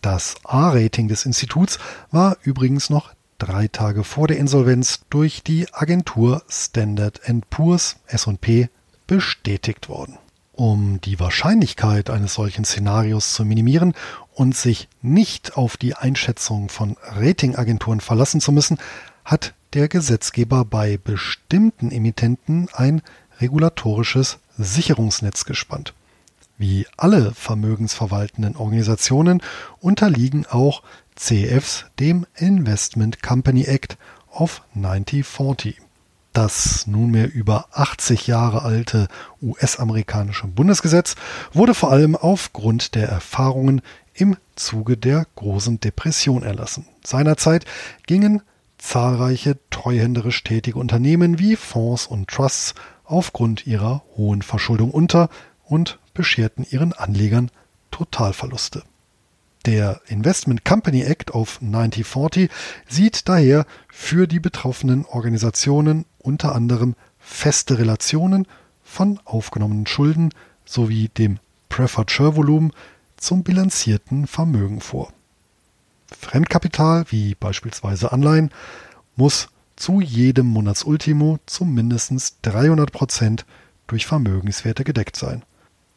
Das 0.02 0.35
A-Rating 0.44 1.09
des 1.09 1.26
Instituts 1.26 1.79
war 2.11 2.37
übrigens 2.42 2.90
noch 2.90 3.12
drei 3.38 3.68
Tage 3.68 4.05
vor 4.05 4.29
der 4.29 4.38
Insolvenz 4.38 5.01
durch 5.11 5.42
die 5.42 5.72
Agentur 5.72 6.42
Standard 6.49 7.20
Poor's 7.51 7.96
S&P 8.07 8.68
bestätigt 9.07 9.88
worden. 9.88 10.18
Um 10.53 11.01
die 11.03 11.20
Wahrscheinlichkeit 11.20 12.09
eines 12.09 12.35
solchen 12.35 12.64
Szenarios 12.64 13.35
zu 13.35 13.44
minimieren 13.44 13.94
und 14.33 14.57
sich 14.57 14.88
nicht 15.03 15.57
auf 15.57 15.77
die 15.77 15.94
Einschätzung 15.94 16.70
von 16.70 16.96
Ratingagenturen 17.03 18.01
verlassen 18.01 18.40
zu 18.40 18.53
müssen, 18.53 18.79
hat 19.25 19.53
der 19.75 19.88
Gesetzgeber 19.88 20.64
bei 20.64 20.96
bestimmten 20.96 21.90
Emittenten 21.90 22.68
ein 22.72 23.03
regulatorisches 23.40 24.38
Sicherungsnetz 24.57 25.44
gespannt. 25.44 25.92
Wie 26.57 26.87
alle 26.96 27.35
vermögensverwaltenden 27.35 28.57
Organisationen 28.57 29.42
unterliegen 29.81 30.46
auch 30.46 30.83
CFs 31.16 31.87
dem 31.98 32.26
Investment 32.37 33.22
Company 33.22 33.64
Act 33.64 33.96
of 34.31 34.62
1940. 34.74 35.81
Das 36.33 36.87
nunmehr 36.87 37.33
über 37.33 37.68
80 37.72 38.26
Jahre 38.26 38.62
alte 38.62 39.09
US-amerikanische 39.40 40.46
Bundesgesetz 40.46 41.16
wurde 41.55 41.72
vor 41.72 41.90
allem 41.90 42.14
aufgrund 42.14 42.94
der 42.94 43.09
Erfahrungen 43.09 43.81
im 44.12 44.37
Zuge 44.55 44.98
der 44.98 45.26
großen 45.37 45.81
Depression 45.81 46.42
erlassen. 46.42 46.87
Seinerzeit 47.02 47.64
gingen 48.07 48.42
zahlreiche 48.76 49.59
treuhänderisch 49.70 50.44
tätige 50.44 50.79
Unternehmen 50.79 51.38
wie 51.38 51.57
Fonds 51.57 52.07
und 52.07 52.29
Trusts 52.29 52.74
aufgrund 53.05 53.66
ihrer 53.66 54.02
hohen 54.16 54.42
Verschuldung 54.42 54.90
unter 54.90 55.31
und 55.64 55.98
bescherten 56.12 56.66
ihren 56.68 56.92
Anlegern 56.92 57.50
Totalverluste. 57.90 58.83
Der 59.66 60.00
Investment 60.07 60.64
Company 60.64 61.02
Act 61.02 61.33
of 61.33 61.59
1940 61.61 62.48
sieht 62.88 63.29
daher 63.29 63.66
für 63.88 64.29
die 64.29 64.38
betroffenen 64.38 65.05
Organisationen 65.05 66.07
unter 66.18 66.55
anderem 66.55 66.94
feste 67.18 67.81
Relationen 67.81 68.46
von 68.85 69.18
aufgenommenen 69.24 69.88
Schulden 69.88 70.31
sowie 70.64 71.09
dem 71.09 71.40
Preferred 71.68 72.12
Share 72.12 72.37
Volumen 72.37 72.70
zum 73.16 73.42
bilanzierten 73.42 74.29
Vermögen 74.29 74.81
vor. 74.81 75.12
Fremdkapital, 76.16 77.07
wie 77.11 77.35
beispielsweise 77.35 78.12
Anleihen, 78.12 78.52
muss 79.16 79.48
zu 79.74 80.00
jedem 80.00 80.46
Monatsultimo 80.46 81.40
zu 81.44 81.64
mindestens 81.64 82.40
300 82.42 82.92
Prozent 82.92 83.44
durch 83.88 84.07
Vermögenswerte 84.07 84.85
gedeckt 84.85 85.16
sein. 85.16 85.42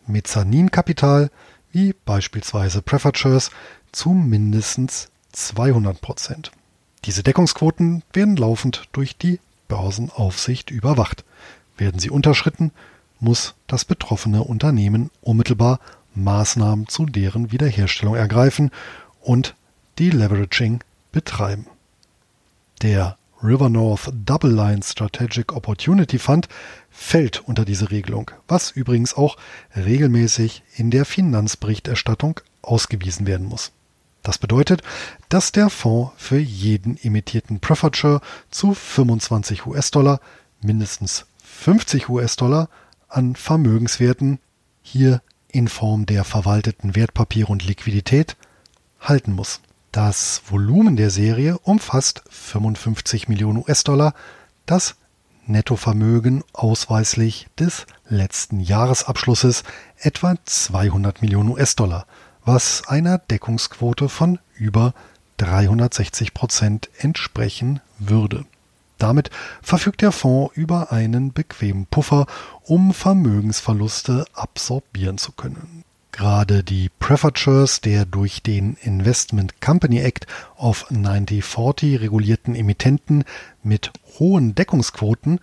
Mezzaninkapital, 0.07 1.29
wie 1.71 1.93
beispielsweise 2.05 2.83
Shares, 3.13 3.51
zu 3.91 4.09
mindestens 4.09 5.09
200 5.31 5.99
Prozent. 6.01 6.51
Diese 7.05 7.23
Deckungsquoten 7.23 8.03
werden 8.13 8.35
laufend 8.35 8.83
durch 8.91 9.17
die 9.17 9.39
Börsenaufsicht 9.67 10.69
überwacht. 10.71 11.23
Werden 11.77 11.99
sie 11.99 12.09
unterschritten, 12.09 12.71
muss 13.19 13.55
das 13.67 13.85
betroffene 13.85 14.43
Unternehmen 14.43 15.09
unmittelbar 15.21 15.79
Maßnahmen 16.15 16.87
zu 16.87 17.05
deren 17.05 17.51
Wiederherstellung 17.51 18.15
ergreifen 18.15 18.71
und 19.21 19.55
die 19.97 20.09
Leveraging 20.09 20.83
betreiben. 21.11 21.67
Der 22.81 23.17
River 23.41 23.69
North 23.69 24.11
Double 24.25 24.51
Line 24.51 24.81
Strategic 24.83 25.53
Opportunity 25.53 26.19
Fund 26.19 26.49
fällt 26.99 27.39
unter 27.47 27.63
diese 27.63 27.91
Regelung, 27.91 28.29
was 28.47 28.71
übrigens 28.71 29.15
auch 29.15 29.37
regelmäßig 29.75 30.63
in 30.75 30.91
der 30.91 31.05
Finanzberichterstattung 31.05 32.41
ausgewiesen 32.61 33.25
werden 33.25 33.47
muss. 33.47 33.71
Das 34.21 34.37
bedeutet, 34.37 34.83
dass 35.29 35.53
der 35.53 35.69
Fonds 35.69 36.11
für 36.17 36.37
jeden 36.37 37.01
emittierten 37.01 37.61
Preferred 37.61 37.95
Share 37.95 38.21
zu 38.51 38.73
25 38.73 39.65
US-Dollar 39.65 40.19
mindestens 40.61 41.25
50 41.45 42.09
US-Dollar 42.09 42.69
an 43.07 43.35
Vermögenswerten, 43.37 44.39
hier 44.81 45.21
in 45.47 45.69
Form 45.69 46.05
der 46.05 46.25
verwalteten 46.25 46.95
Wertpapiere 46.95 47.51
und 47.51 47.65
Liquidität, 47.65 48.35
halten 48.99 49.31
muss. 49.31 49.61
Das 49.93 50.41
Volumen 50.47 50.97
der 50.97 51.09
Serie 51.09 51.57
umfasst 51.59 52.23
55 52.29 53.29
Millionen 53.29 53.59
US-Dollar, 53.59 54.13
das 54.65 54.97
Nettovermögen 55.49 56.43
ausweislich 56.53 57.47
des 57.59 57.85
letzten 58.07 58.59
Jahresabschlusses 58.59 59.63
etwa 59.97 60.35
200 60.45 61.21
Millionen 61.21 61.49
US-Dollar, 61.49 62.05
was 62.45 62.87
einer 62.87 63.17
Deckungsquote 63.17 64.07
von 64.09 64.39
über 64.55 64.93
360 65.37 66.33
Prozent 66.33 66.89
entsprechen 66.97 67.81
würde. 67.97 68.45
Damit 68.97 69.29
verfügt 69.61 70.01
der 70.01 70.11
Fonds 70.11 70.55
über 70.55 70.91
einen 70.91 71.33
bequemen 71.33 71.85
Puffer, 71.85 72.27
um 72.63 72.93
Vermögensverluste 72.93 74.25
absorbieren 74.33 75.17
zu 75.17 75.31
können. 75.31 75.78
Gerade 76.19 76.65
die 76.65 76.89
Preferred 76.99 77.85
der 77.85 78.03
durch 78.05 78.43
den 78.43 78.75
Investment 78.81 79.61
Company 79.61 79.99
Act 79.99 80.27
of 80.57 80.87
1940 80.91 82.01
regulierten 82.01 82.55
Emittenten 82.55 83.23
mit 83.63 83.93
hohen 84.19 84.53
Deckungsquoten 84.53 85.39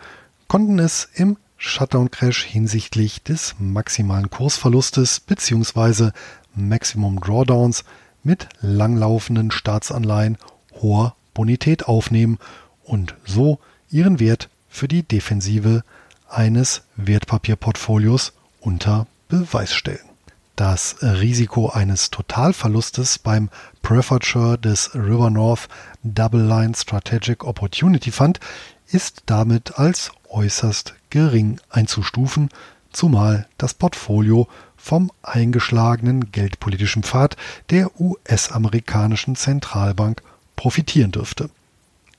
konnten 0.48 0.78
es 0.78 1.08
im 1.14 1.38
Shutdown-Crash 1.56 2.44
hinsichtlich 2.44 3.22
des 3.22 3.54
maximalen 3.58 4.28
Kursverlustes 4.28 5.20
bzw. 5.20 6.10
Maximum 6.54 7.20
Drawdowns 7.20 7.84
mit 8.22 8.46
langlaufenden 8.60 9.52
Staatsanleihen 9.52 10.36
hoher 10.82 11.16
Bonität 11.32 11.86
aufnehmen 11.86 12.36
und 12.84 13.14
so 13.24 13.60
ihren 13.88 14.20
Wert 14.20 14.50
für 14.68 14.88
die 14.88 15.04
Defensive 15.04 15.84
eines 16.28 16.82
Wertpapierportfolios 16.96 18.34
unter 18.60 19.06
Beweis 19.30 19.72
stellen. 19.72 20.15
Das 20.56 20.96
Risiko 21.02 21.68
eines 21.68 22.08
Totalverlustes 22.08 23.18
beim 23.18 23.50
Preferred 23.82 24.64
des 24.64 24.94
River 24.94 25.28
North 25.28 25.68
Double 26.02 26.40
Line 26.42 26.72
Strategic 26.74 27.44
Opportunity 27.44 28.10
Fund 28.10 28.40
ist 28.86 29.24
damit 29.26 29.78
als 29.78 30.12
äußerst 30.30 30.94
gering 31.10 31.60
einzustufen, 31.68 32.48
zumal 32.90 33.46
das 33.58 33.74
Portfolio 33.74 34.48
vom 34.78 35.12
eingeschlagenen 35.22 36.32
geldpolitischen 36.32 37.02
Pfad 37.02 37.36
der 37.68 37.90
US-amerikanischen 38.00 39.36
Zentralbank 39.36 40.22
profitieren 40.56 41.12
dürfte. 41.12 41.50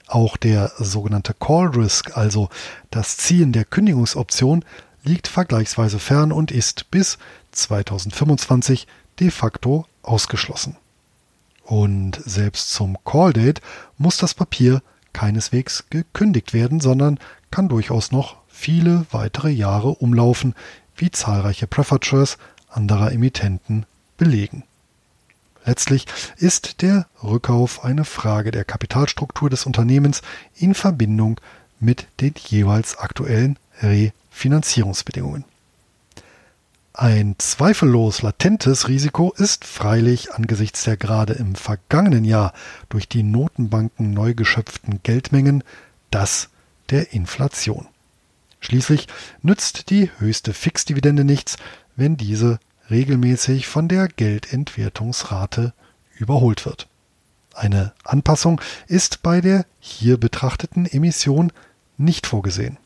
Auch 0.06 0.38
der 0.38 0.72
sogenannte 0.78 1.34
Call 1.34 1.70
Risk, 1.70 2.16
also 2.16 2.50
das 2.92 3.18
Ziehen 3.18 3.52
der 3.52 3.66
Kündigungsoption, 3.66 4.64
liegt 5.04 5.28
vergleichsweise 5.28 5.98
fern 5.98 6.32
und 6.32 6.52
ist 6.52 6.92
bis 6.92 7.18
2025 7.58 8.88
de 9.20 9.32
facto 9.32 9.86
ausgeschlossen. 10.04 10.78
Und 11.64 12.22
selbst 12.24 12.72
zum 12.72 12.98
Call 13.04 13.34
Date 13.34 13.62
muss 13.98 14.18
das 14.18 14.34
Papier 14.34 14.82
keineswegs 15.12 15.86
gekündigt 15.90 16.54
werden, 16.54 16.80
sondern 16.80 17.20
kann 17.52 17.68
durchaus 17.68 18.12
noch 18.12 18.38
viele 18.48 19.06
weitere 19.12 19.50
Jahre 19.50 19.90
umlaufen, 19.90 20.56
wie 20.96 21.12
zahlreiche 21.12 21.68
Preferred 21.68 22.38
anderer 22.70 23.12
Emittenten 23.12 23.86
belegen. 24.18 24.64
Letztlich 25.66 26.06
ist 26.38 26.82
der 26.82 27.08
Rückkauf 27.22 27.84
eine 27.84 28.06
Frage 28.06 28.52
der 28.52 28.64
Kapitalstruktur 28.64 29.50
des 29.50 29.66
Unternehmens 29.66 30.22
in 30.56 30.74
Verbindung 30.74 31.42
mit 31.80 32.08
den 32.22 32.34
jeweils 32.38 32.98
aktuellen 32.98 33.60
Refinanzierungsbedingungen. 33.82 35.44
Ein 37.00 37.36
zweifellos 37.38 38.24
latentes 38.24 38.88
Risiko 38.88 39.32
ist 39.38 39.66
freilich 39.66 40.34
angesichts 40.34 40.84
der 40.84 40.98
gerade 40.98 41.34
im 41.34 41.54
vergangenen 41.54 42.26
Jahr 42.26 42.54
durch 42.90 43.08
die 43.08 43.22
Notenbanken 43.22 44.16
neu 44.16 44.34
geschöpften 44.34 45.02
Geldmengen 45.04 45.64
das 46.10 46.50
der 46.90 47.14
Inflation. 47.14 47.88
Schließlich 48.62 49.08
nützt 49.44 49.92
die 49.92 50.10
höchste 50.18 50.54
Fixdividende 50.54 51.24
nichts, 51.24 51.58
wenn 51.96 52.18
diese 52.18 52.58
regelmäßig 52.90 53.68
von 53.68 53.88
der 53.88 54.08
Geldentwertungsrate 54.08 55.76
überholt 56.16 56.66
wird. 56.66 56.88
Eine 57.54 57.94
Anpassung 58.06 58.60
ist 58.88 59.22
bei 59.22 59.40
der 59.40 59.68
hier 59.80 60.18
betrachteten 60.18 60.88
Emission 60.88 61.52
nicht 61.96 62.26
vorgesehen. 62.26 62.80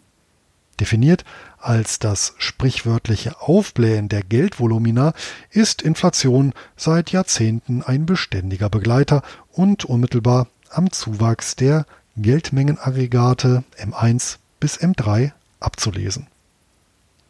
Definiert 0.82 1.26
als 1.60 2.00
das 2.00 2.34
sprichwörtliche 2.40 3.40
Aufblähen 3.40 4.10
der 4.10 4.24
Geldvolumina 4.24 5.14
ist 5.52 5.84
Inflation 5.84 6.54
seit 6.76 7.12
Jahrzehnten 7.12 7.84
ein 7.84 8.08
beständiger 8.08 8.68
Begleiter 8.68 9.22
und 9.52 9.86
unmittelbar 9.86 10.48
am 10.72 10.92
Zuwachs 10.92 11.56
der 11.56 11.86
Geldmengenaggregate 12.18 13.64
M1 13.78 14.38
bis 14.60 14.80
M3 14.80 15.34
abzulesen. 15.60 16.26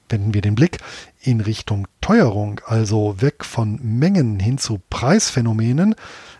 Wenden 0.08 0.34
wir 0.34 0.42
den 0.42 0.56
Blick 0.56 0.78
in 1.20 1.42
Richtung 1.42 1.90
Teuerung, 2.00 2.62
also 2.66 3.20
weg 3.20 3.44
von 3.44 3.82
Mengen 3.84 4.40
hin 4.40 4.60
zu 4.60 4.80
Preisphänomenen, 4.90 5.96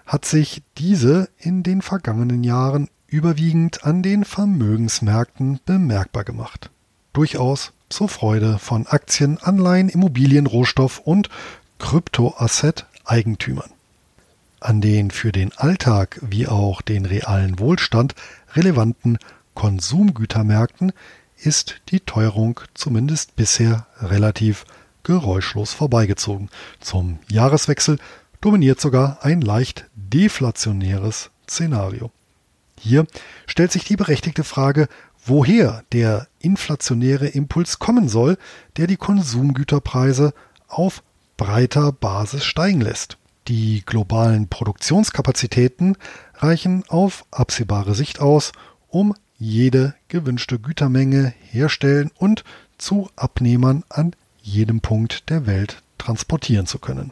hat 0.06 0.24
sich 0.24 0.64
diese 0.78 1.28
in 1.38 1.64
den 1.64 1.82
vergangenen 1.82 2.46
Jahren 2.46 2.88
überwiegend 3.08 3.84
an 3.84 4.02
den 4.02 4.24
Vermögensmärkten 4.24 5.60
bemerkbar 5.66 6.24
gemacht. 6.24 6.72
Durchaus 7.14 7.74
zur 7.90 8.08
Freude 8.08 8.58
von 8.58 8.88
Aktien, 8.88 9.38
Anleihen, 9.38 9.90
Immobilien, 9.90 10.48
Rohstoff 10.48 11.00
und 11.00 11.30
Kryptoasset-Eigentümern. 11.80 13.72
An 14.62 14.80
den 14.80 15.12
für 15.12 15.32
den 15.32 15.52
Alltag 15.58 16.20
wie 16.22 16.48
auch 16.48 16.82
den 16.82 17.06
realen 17.06 17.60
Wohlstand 17.60 18.16
relevanten 18.56 19.18
Konsumgütermärkten 19.56 20.94
ist 21.38 21.82
die 21.90 22.00
Teuerung 22.00 22.62
zumindest 22.74 23.36
bisher 23.36 23.88
relativ 24.00 24.66
geräuschlos 25.04 25.74
vorbeigezogen. 25.74 26.50
Zum 26.80 27.20
Jahreswechsel 27.28 27.98
dominiert 28.40 28.80
sogar 28.80 29.20
ein 29.24 29.42
leicht 29.42 29.86
deflationäres 29.96 31.32
Szenario. 31.50 32.12
Hier 32.80 33.06
stellt 33.48 33.72
sich 33.72 33.84
die 33.84 33.96
berechtigte 33.96 34.44
Frage, 34.44 34.88
woher 35.26 35.84
der 35.92 36.28
inflationäre 36.40 37.28
Impuls 37.28 37.80
kommen 37.80 38.10
soll, 38.10 38.38
der 38.78 38.88
die 38.88 38.98
Konsumgüterpreise 38.98 40.34
auf 40.68 41.04
breiter 41.38 41.92
Basis 41.92 42.46
steigen 42.46 42.82
lässt. 42.82 43.18
Die 43.48 43.84
globalen 43.86 44.48
Produktionskapazitäten 44.48 45.98
reichen 46.36 46.84
auf 46.88 47.26
absehbare 47.32 47.96
Sicht 47.96 48.20
aus, 48.20 48.52
um 48.88 49.16
jede 49.38 49.96
gewünschte 50.08 50.60
Gütermenge 50.60 51.34
herstellen 51.50 52.12
und 52.16 52.44
zu 52.78 53.10
Abnehmern 53.16 53.84
an 53.90 54.16
jedem 54.42 54.82
Punkt 54.82 55.30
der 55.30 55.48
Welt 55.48 55.82
transportieren 55.98 56.68
zu 56.68 56.80
können. 56.80 57.12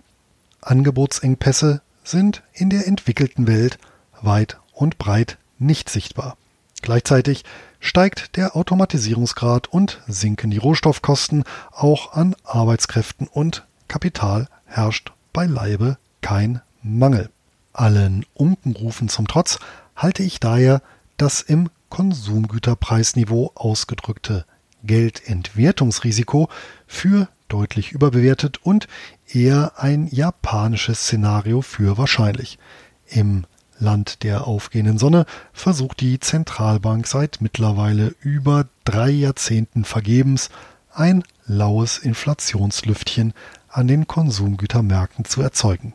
Angebotsengpässe 0.61 1.81
sind 2.03 2.43
in 2.53 2.69
der 2.69 2.87
entwickelten 2.87 3.47
Welt 3.47 3.77
weit 4.21 4.59
und 4.73 4.97
breit 4.97 5.37
nicht 5.57 5.89
sichtbar. 5.89 6.37
Gleichzeitig 6.81 7.43
steigt 7.79 8.35
der 8.35 8.55
Automatisierungsgrad 8.55 9.67
und 9.67 10.01
sinken 10.07 10.51
die 10.51 10.57
Rohstoffkosten, 10.57 11.43
auch 11.71 12.13
an 12.13 12.35
Arbeitskräften 12.43 13.27
und 13.27 13.65
Kapital 13.87 14.47
herrscht 14.65 15.11
beileibe 15.33 15.97
kein 16.21 16.61
Mangel. 16.83 17.29
Allen 17.73 18.25
Unkenrufen 18.33 19.09
zum 19.09 19.27
Trotz 19.27 19.59
halte 19.95 20.23
ich 20.23 20.39
daher 20.39 20.81
das 21.17 21.41
im 21.41 21.69
Konsumgüterpreisniveau 21.89 23.51
ausgedrückte 23.55 24.45
Geldentwertungsrisiko 24.83 26.49
für 26.87 27.27
deutlich 27.47 27.91
überbewertet 27.91 28.59
und 28.63 28.87
eher 29.27 29.73
ein 29.77 30.07
japanisches 30.07 31.01
Szenario 31.01 31.61
für 31.61 31.97
wahrscheinlich. 31.97 32.59
Im 33.07 33.45
Land 33.79 34.23
der 34.23 34.47
aufgehenden 34.47 34.97
Sonne 34.97 35.25
versucht 35.53 36.01
die 36.01 36.19
Zentralbank 36.19 37.07
seit 37.07 37.39
mittlerweile 37.41 38.13
über 38.21 38.65
drei 38.85 39.09
Jahrzehnten 39.09 39.85
vergebens 39.85 40.49
ein 40.93 41.23
laues 41.45 41.97
Inflationslüftchen 41.97 43.33
an 43.69 43.87
den 43.87 44.07
Konsumgütermärkten 44.07 45.25
zu 45.25 45.41
erzeugen. 45.41 45.93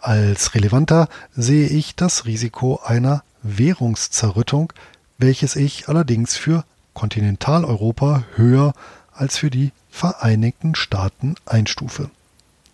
Als 0.00 0.54
relevanter 0.54 1.08
sehe 1.36 1.68
ich 1.68 1.94
das 1.94 2.24
Risiko 2.24 2.80
einer 2.84 3.22
Währungszerrüttung 3.42 4.72
welches 5.20 5.54
ich 5.54 5.88
allerdings 5.88 6.36
für 6.36 6.64
Kontinentaleuropa 6.94 8.24
höher 8.34 8.72
als 9.12 9.36
für 9.36 9.50
die 9.50 9.72
Vereinigten 9.90 10.74
Staaten 10.74 11.34
einstufe. 11.46 12.10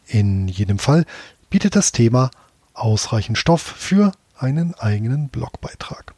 In 0.07 0.49
jedem 0.49 0.79
Fall 0.79 1.05
bietet 1.51 1.75
das 1.75 1.93
Thema 1.93 2.31
ausreichend 2.73 3.39
Stoff 3.39 3.63
für 3.63 4.13
einen 4.39 4.75
eigenen 4.75 5.29
Blogbeitrag. 5.29 6.15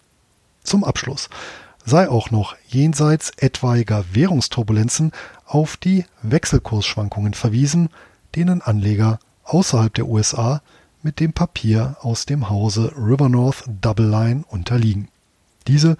Zum 0.62 0.84
Abschluss 0.84 1.28
sei 1.84 2.08
auch 2.08 2.30
noch 2.30 2.56
jenseits 2.66 3.30
etwaiger 3.38 4.04
Währungsturbulenzen 4.12 5.12
auf 5.46 5.76
die 5.76 6.04
Wechselkursschwankungen 6.22 7.34
verwiesen, 7.34 7.88
denen 8.34 8.60
Anleger 8.60 9.18
außerhalb 9.44 9.94
der 9.94 10.06
USA 10.06 10.60
mit 11.02 11.20
dem 11.20 11.32
Papier 11.32 11.96
aus 12.00 12.26
dem 12.26 12.50
Hause 12.50 12.92
River 12.96 13.28
North 13.28 13.64
Double 13.66 14.08
Line 14.08 14.44
unterliegen. 14.48 15.08
Diese 15.66 15.96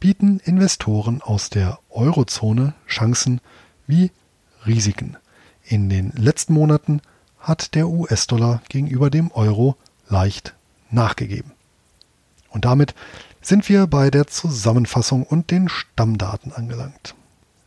bieten 0.00 0.40
Investoren 0.40 1.22
aus 1.22 1.50
der 1.50 1.78
Eurozone 1.90 2.74
Chancen 2.86 3.40
wie 3.86 4.10
Risiken. 4.66 5.16
In 5.64 5.88
den 5.88 6.12
letzten 6.12 6.54
Monaten 6.54 7.00
hat 7.38 7.74
der 7.74 7.88
US-Dollar 7.88 8.62
gegenüber 8.68 9.10
dem 9.10 9.30
Euro 9.32 9.76
leicht 10.08 10.54
nachgegeben. 10.90 11.52
Und 12.50 12.64
damit 12.64 12.94
sind 13.40 13.68
wir 13.68 13.86
bei 13.86 14.10
der 14.10 14.26
Zusammenfassung 14.26 15.22
und 15.22 15.50
den 15.50 15.68
Stammdaten 15.68 16.52
angelangt. 16.52 17.14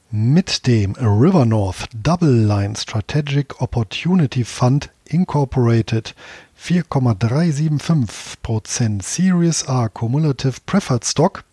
Mit 0.10 0.67
dem 0.67 0.94
River 0.96 1.46
North 1.46 1.88
Double 1.94 2.46
Line 2.46 2.76
Strategic 2.76 3.62
Opportunity 3.62 4.44
Fund 4.44 4.89
Incorporated 5.06 6.15
4,375% 6.62 9.02
Series 9.02 9.67
A 9.67 9.89
Cumulative 9.89 10.60
Preferred 10.65 11.06
Stock, 11.06 11.44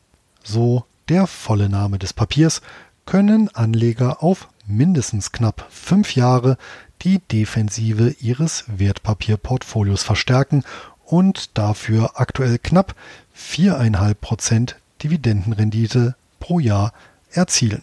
so 0.43 0.85
der 1.09 1.27
volle 1.27 1.69
Name 1.69 1.99
des 1.99 2.13
Papiers, 2.13 2.61
können 3.07 3.49
Anleger 3.55 4.23
auf 4.23 4.49
mindestens 4.67 5.33
knapp 5.33 5.67
fünf 5.71 6.15
Jahre 6.15 6.59
die 7.03 7.21
Defensive 7.21 8.17
ihres 8.21 8.65
Wertpapierportfolios 8.67 10.03
verstärken 10.03 10.65
und 11.09 11.57
dafür 11.57 12.13
aktuell 12.21 12.59
knapp 12.59 12.95
4,5% 13.37 14.75
Dividendenrendite 15.03 16.17
pro 16.39 16.59
Jahr 16.59 16.93
erzielen. 17.31 17.83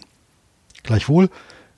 Gleichwohl 0.83 1.29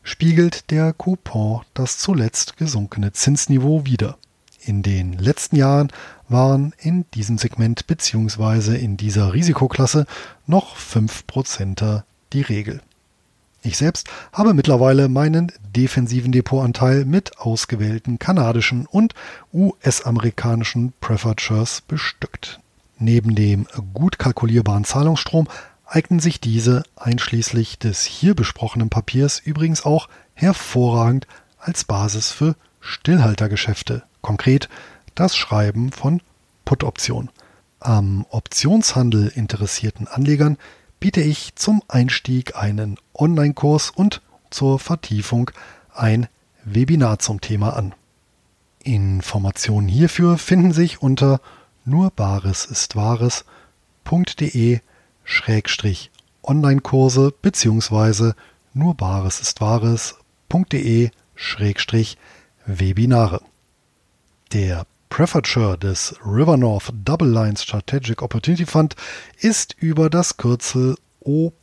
spiegelt 0.04 0.72
der 0.72 0.92
Coupon 0.94 1.62
das 1.74 1.98
zuletzt 1.98 2.58
gesunkene 2.58 3.14
Zinsniveau 3.14 3.86
wider. 3.86 4.18
In 4.60 4.84
den 4.84 5.14
letzten 5.14 5.56
Jahren 5.56 5.90
waren 6.28 6.74
in 6.80 7.06
diesem 7.14 7.38
Segment 7.38 7.88
bzw. 7.88 8.76
in 8.78 8.98
dieser 8.98 9.34
Risikoklasse 9.34 10.06
noch 10.46 10.76
5%er 10.76 12.06
die 12.34 12.42
Regel. 12.42 12.82
Ich 13.68 13.78
selbst 13.78 14.08
habe 14.32 14.54
mittlerweile 14.54 15.10
meinen 15.10 15.52
defensiven 15.76 16.32
Depotanteil 16.32 17.04
mit 17.04 17.38
ausgewählten 17.38 18.18
kanadischen 18.18 18.86
und 18.86 19.14
US-amerikanischen 19.54 20.94
Preferred 21.02 21.42
bestückt. 21.86 22.62
Neben 22.98 23.36
dem 23.36 23.68
gut 23.94 24.20
kalkulierbaren 24.20 24.86
Zahlungsstrom 24.86 25.50
eignen 25.86 26.22
sich 26.22 26.40
diese 26.40 26.84
einschließlich 26.96 27.78
des 27.78 28.06
hier 28.06 28.36
besprochenen 28.36 28.90
Papiers 28.90 29.42
übrigens 29.44 29.84
auch 29.84 30.08
hervorragend 30.34 31.28
als 31.60 31.84
Basis 31.84 32.32
für 32.32 32.56
Stillhaltergeschäfte, 32.80 34.04
konkret 34.22 34.70
das 35.14 35.36
Schreiben 35.36 35.92
von 35.92 36.22
Put-Optionen. 36.64 37.32
Am 37.82 38.26
Optionshandel 38.30 39.28
interessierten 39.28 40.08
Anlegern 40.08 40.58
biete 41.00 41.22
ich 41.22 41.56
zum 41.56 41.82
Einstieg 41.88 42.56
einen 42.56 42.98
Online-Kurs 43.14 43.92
und 43.92 44.22
zur 44.50 44.80
Vertiefung 44.80 45.52
ein 45.94 46.28
Webinar 46.64 47.20
zum 47.20 47.42
Thema 47.42 47.76
an. 47.76 47.94
Informationen 48.84 49.88
hierfür 49.88 50.38
finden 50.38 50.72
sich 50.72 51.02
unter 51.02 51.42
nur 51.86 52.12
Bares 52.12 52.66
ist 52.66 52.96
Wahres.de 52.96 54.80
Schrägstrich 55.24 56.12
Online-Kurse 56.44 57.34
beziehungsweise 57.42 58.36
nur 58.74 58.96
Bares 58.96 59.40
ist 59.40 59.60
Wahres.de 59.60 61.12
Schrägstrich 61.36 62.18
Webinare. 62.66 63.42
Der 64.54 64.86
Preferature 65.10 65.78
des 65.78 66.16
River 66.26 66.58
North 66.58 66.92
Double 67.04 67.30
Line 67.30 67.58
Strategic 67.58 68.22
Opportunity 68.22 68.66
Fund 68.66 68.96
ist 69.40 69.76
über 69.80 70.10
das 70.10 70.38
Kürzel 70.38 70.96
OPP-A 71.22 71.54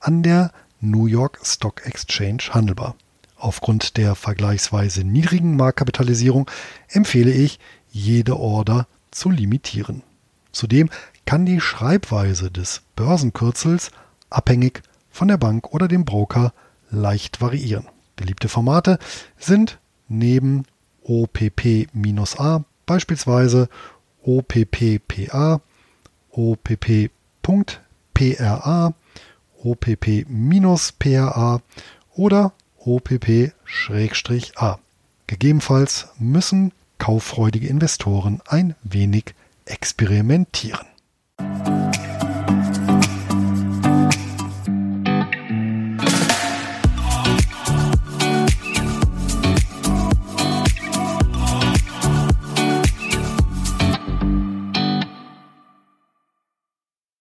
an 0.00 0.22
der 0.22 0.52
New 0.80 1.06
York 1.06 1.40
Stock 1.42 1.86
Exchange 1.86 2.50
handelbar. 2.50 2.94
Aufgrund 3.36 3.96
der 3.96 4.14
vergleichsweise 4.14 5.04
niedrigen 5.04 5.56
Marktkapitalisierung 5.56 6.50
empfehle 6.88 7.30
ich, 7.30 7.58
jede 7.90 8.36
Order 8.36 8.86
zu 9.10 9.30
limitieren. 9.30 10.02
Zudem 10.52 10.90
kann 11.24 11.46
die 11.46 11.60
Schreibweise 11.60 12.50
des 12.50 12.82
Börsenkürzels 12.96 13.90
abhängig 14.30 14.82
von 15.10 15.28
der 15.28 15.36
Bank 15.36 15.72
oder 15.72 15.88
dem 15.88 16.04
Broker 16.04 16.52
leicht 16.90 17.40
variieren. 17.40 17.86
Beliebte 18.16 18.48
Formate 18.48 18.98
sind 19.38 19.78
neben 20.08 20.64
OPP-A 21.08 22.64
beispielsweise 22.86 23.68
OPPPA, 24.22 25.60
OPP.PRA, 26.30 27.12
OPP-PRA 29.62 31.60
oder 32.14 32.52
OPP-A. 32.78 34.78
Gegebenenfalls 35.26 36.08
müssen 36.18 36.72
kauffreudige 36.98 37.68
Investoren 37.68 38.40
ein 38.46 38.74
wenig 38.82 39.34
experimentieren. 39.66 40.86